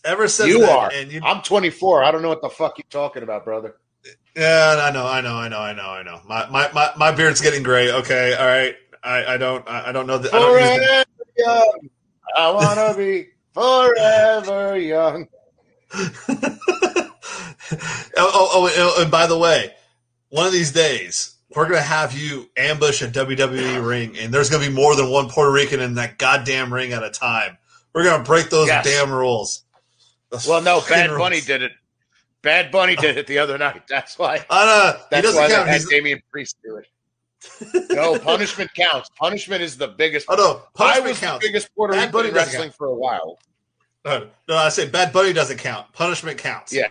[0.04, 0.90] ever since You then, are.
[0.92, 2.04] and you, I'm 24.
[2.04, 3.76] I don't know what the fuck you're talking about, brother.
[4.36, 6.20] yeah, I know, I know, I know, I know, I know.
[6.28, 7.92] My my my, my beard's getting gray.
[7.92, 8.76] Okay, all right.
[9.04, 10.34] I, I don't I, I don't know that.
[10.34, 11.06] I don't the-
[12.36, 15.28] I want to be forever young.
[15.94, 17.12] oh,
[18.18, 19.74] oh, oh, and- and by the way,
[20.30, 24.68] one of these days we're gonna have you ambush a WWE ring, and there's gonna
[24.68, 27.58] be more than one Puerto Rican in that goddamn ring at a time.
[27.94, 28.86] We're gonna break those Yes.
[28.86, 29.64] damn rules.
[30.30, 31.20] Those Well, no, Bad rules.
[31.20, 31.72] Bunny did it.
[32.44, 33.88] Bad Bunny did it the other night.
[33.90, 34.46] That's why.
[34.50, 35.68] I know he doesn't why count.
[35.68, 36.86] had He's, Damian Priest do it.
[37.92, 39.10] No, punishment counts.
[39.18, 40.28] Punishment is the biggest.
[40.30, 41.44] oh no, I was counts.
[41.44, 42.76] the biggest Puerto Bad Rican Bunny in doesn't wrestling count.
[42.76, 43.40] for a while.
[44.06, 45.92] No, no, I say Bad Bunny doesn't count.
[45.94, 46.74] Punishment counts.
[46.74, 46.88] Yeah.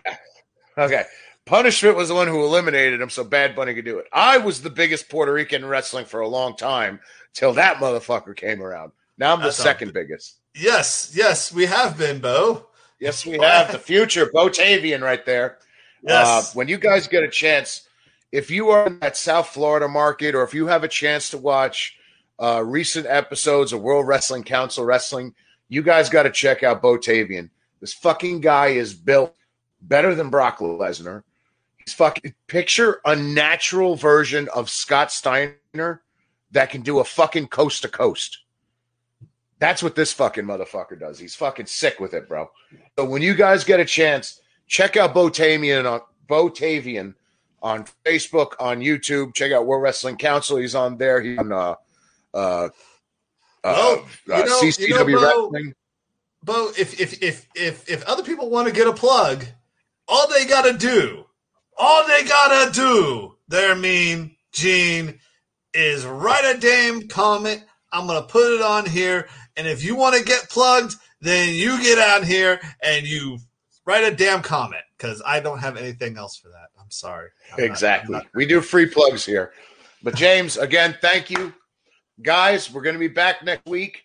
[0.77, 1.05] Okay.
[1.47, 4.07] Punishment was the one who eliminated him, so Bad Bunny could do it.
[4.13, 7.01] I was the biggest Puerto Rican wrestling for a long time
[7.33, 8.93] till that motherfucker came around.
[9.17, 10.39] Now I'm the That's second biggest.
[10.55, 12.67] Yes, yes, we have been, Bo.
[13.01, 15.59] Yes, we have the future Botavian right there.
[16.03, 16.27] Yes.
[16.27, 17.88] Uh, when you guys get a chance,
[18.33, 21.39] if you are in that South Florida market, or if you have a chance to
[21.39, 21.97] watch
[22.39, 25.35] uh, recent episodes of World Wrestling Council Wrestling,
[25.69, 27.51] you guys got to check out Botavian.
[27.81, 29.35] This fucking guy is built
[29.81, 31.23] better than Brock Lesnar.
[31.79, 36.03] He's fucking picture a natural version of Scott Steiner
[36.51, 38.39] that can do a fucking coast to coast.
[39.59, 41.19] That's what this fucking motherfucker does.
[41.19, 42.51] He's fucking sick with it, bro.
[42.99, 47.15] So when you guys get a chance, check out Botavian on Botavian
[47.63, 49.35] on Facebook, on YouTube.
[49.35, 50.59] Check out World Wrestling Council.
[50.59, 51.21] He's on there.
[51.21, 51.75] He's on uh
[52.35, 52.69] uh, uh,
[53.65, 55.75] Well, you uh, know- CCW you know, Bo, Wrestling.
[56.45, 59.45] Bo, if if if if if other people want to get a plug,
[60.07, 61.27] all they gotta do,
[61.77, 65.19] all they gotta do, their mean Gene,
[65.75, 67.65] is write a damn comment.
[67.93, 71.83] I'm gonna put it on here, and if you want to get plugged, then you
[71.83, 73.39] get on here and you
[73.85, 76.69] write a damn comment because I don't have anything else for that.
[76.89, 77.29] I'm sorry.
[77.53, 78.15] I'm exactly.
[78.17, 79.53] I'm not- we do free plugs here.
[80.03, 81.53] But James, again, thank you.
[82.23, 84.05] Guys, we're going to be back next week.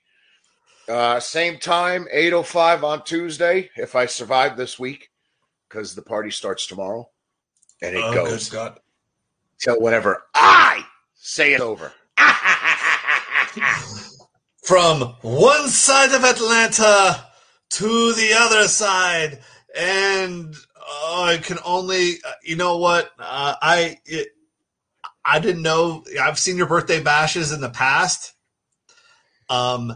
[0.90, 5.10] Uh, same time, 8.05 on Tuesday, if I survive this week,
[5.70, 7.10] because the party starts tomorrow.
[7.82, 8.78] And it Oh, goes God.
[9.62, 10.84] till whenever I
[11.16, 11.94] say it's over.
[14.64, 17.28] from one side of Atlanta
[17.70, 19.40] to the other side,
[19.74, 20.54] and
[20.94, 23.12] oh, I can only, uh, you know what?
[23.20, 24.30] Uh, I it,
[25.26, 26.04] I didn't know.
[26.22, 28.34] I've seen your birthday bashes in the past.
[29.50, 29.94] Um,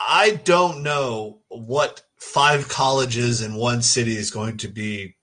[0.00, 5.16] I don't know what five colleges in one city is going to be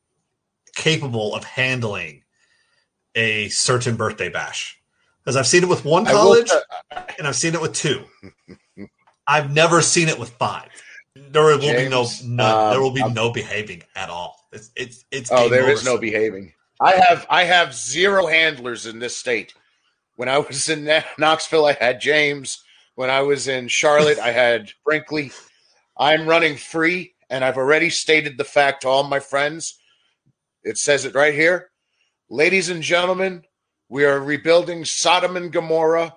[0.75, 2.23] capable of handling
[3.15, 4.79] a certain birthday bash.
[5.23, 6.51] Because I've seen it with one I will college
[7.17, 8.05] and I've seen it with two.
[9.27, 10.69] I've never seen it with five.
[11.15, 12.71] There will be no James, none.
[12.71, 14.38] there will be um, no behaving at all.
[14.51, 15.31] It's it's it's.
[15.31, 16.53] Oh, there is no behaving.
[16.79, 19.53] I have I have zero handlers in this state.
[20.15, 22.63] When I was in Knoxville, I had James.
[22.95, 25.31] When I was in Charlotte, I had Brinkley.
[25.97, 29.79] I'm running free, and I've already stated the fact to all my friends.
[30.63, 31.69] It says it right here,
[32.29, 33.43] ladies and gentlemen.
[33.91, 36.15] We are rebuilding Sodom and Gomorrah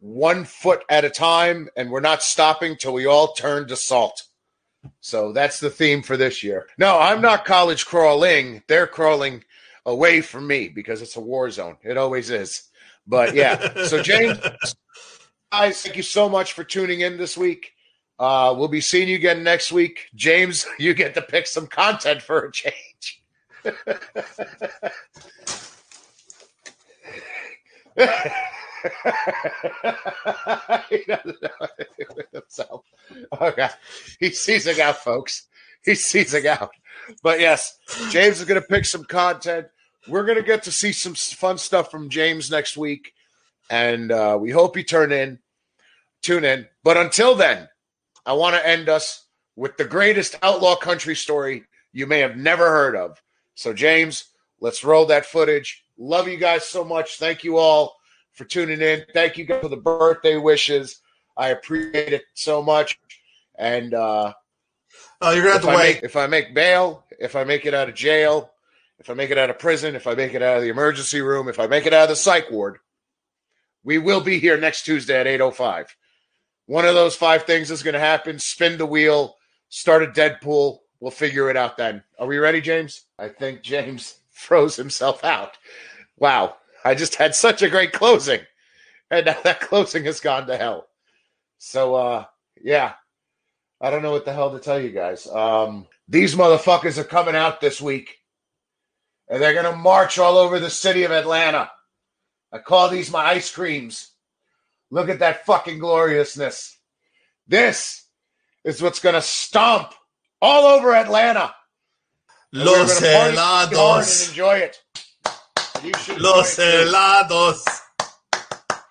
[0.00, 4.24] one foot at a time, and we're not stopping till we all turn to salt.
[5.00, 6.66] So that's the theme for this year.
[6.78, 8.62] No, I'm not college crawling.
[8.66, 9.44] They're crawling
[9.86, 11.76] away from me because it's a war zone.
[11.82, 12.68] It always is.
[13.06, 13.84] But yeah.
[13.84, 14.38] So James,
[15.50, 17.72] guys, thank you so much for tuning in this week.
[18.18, 20.08] Uh, we'll be seeing you again next week.
[20.14, 23.22] James, you get to pick some content for a change.
[30.90, 32.84] he doesn't know anything with himself.
[33.40, 33.68] Okay.
[34.18, 35.46] He's seizing out, folks.
[35.84, 36.70] He's seizing out.
[37.22, 37.78] But yes,
[38.10, 39.66] James is going to pick some content.
[40.08, 43.12] We're going to get to see some fun stuff from James next week.
[43.68, 45.38] And uh, we hope you turn in,
[46.22, 46.66] tune in.
[46.82, 47.68] But until then,
[48.26, 49.26] I want to end us
[49.56, 53.22] with the greatest outlaw country story you may have never heard of.
[53.54, 54.24] So, James,
[54.60, 55.84] let's roll that footage.
[55.98, 57.18] Love you guys so much.
[57.18, 57.99] Thank you all
[58.32, 59.04] for tuning in.
[59.12, 61.00] Thank you guys for the birthday wishes.
[61.36, 62.98] I appreciate it so much.
[63.58, 64.32] And uh,
[65.20, 65.94] Oh, you're gonna have to I wait.
[65.96, 68.52] Make, if I make bail, if I make it out of jail,
[68.98, 71.20] if I make it out of prison, if I make it out of the emergency
[71.20, 72.78] room, if I make it out of the psych ward,
[73.84, 75.86] we will be here next Tuesday at 8.05.
[76.66, 78.38] One of those five things is going to happen.
[78.38, 79.36] Spin the wheel,
[79.68, 80.78] start a Deadpool.
[81.00, 82.02] We'll figure it out then.
[82.18, 83.04] Are we ready, James?
[83.18, 85.56] I think James froze himself out.
[86.18, 86.56] Wow.
[86.84, 88.40] I just had such a great closing.
[89.10, 90.86] And now that closing has gone to hell.
[91.58, 92.24] So, uh,
[92.62, 92.94] yeah.
[93.80, 95.26] I don't know what the hell to tell you guys.
[95.26, 98.18] Um, these motherfuckers are coming out this week,
[99.28, 101.70] and they're gonna march all over the city of Atlanta.
[102.52, 104.10] I call these my ice creams.
[104.90, 106.76] Look at that fucking gloriousness.
[107.46, 108.04] This
[108.64, 109.94] is what's gonna stomp
[110.42, 111.54] all over Atlanta.
[112.52, 114.28] Los gonna party hard and helados.
[114.28, 114.82] enjoy it.
[116.18, 117.64] Los helados.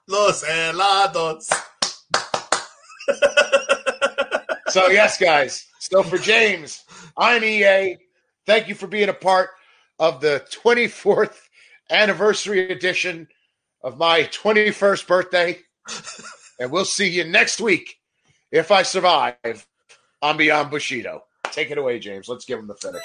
[0.07, 1.49] Los helados.
[4.69, 5.65] So yes, guys.
[5.79, 6.83] So for James,
[7.17, 7.97] I'm EA.
[8.45, 9.49] Thank you for being a part
[9.97, 11.35] of the 24th
[11.89, 13.27] anniversary edition
[13.83, 15.57] of my 21st birthday.
[16.59, 17.95] And we'll see you next week
[18.51, 19.65] if I survive
[20.21, 21.23] on Beyond Bushido.
[21.45, 22.27] Take it away, James.
[22.27, 23.01] Let's give him the finish.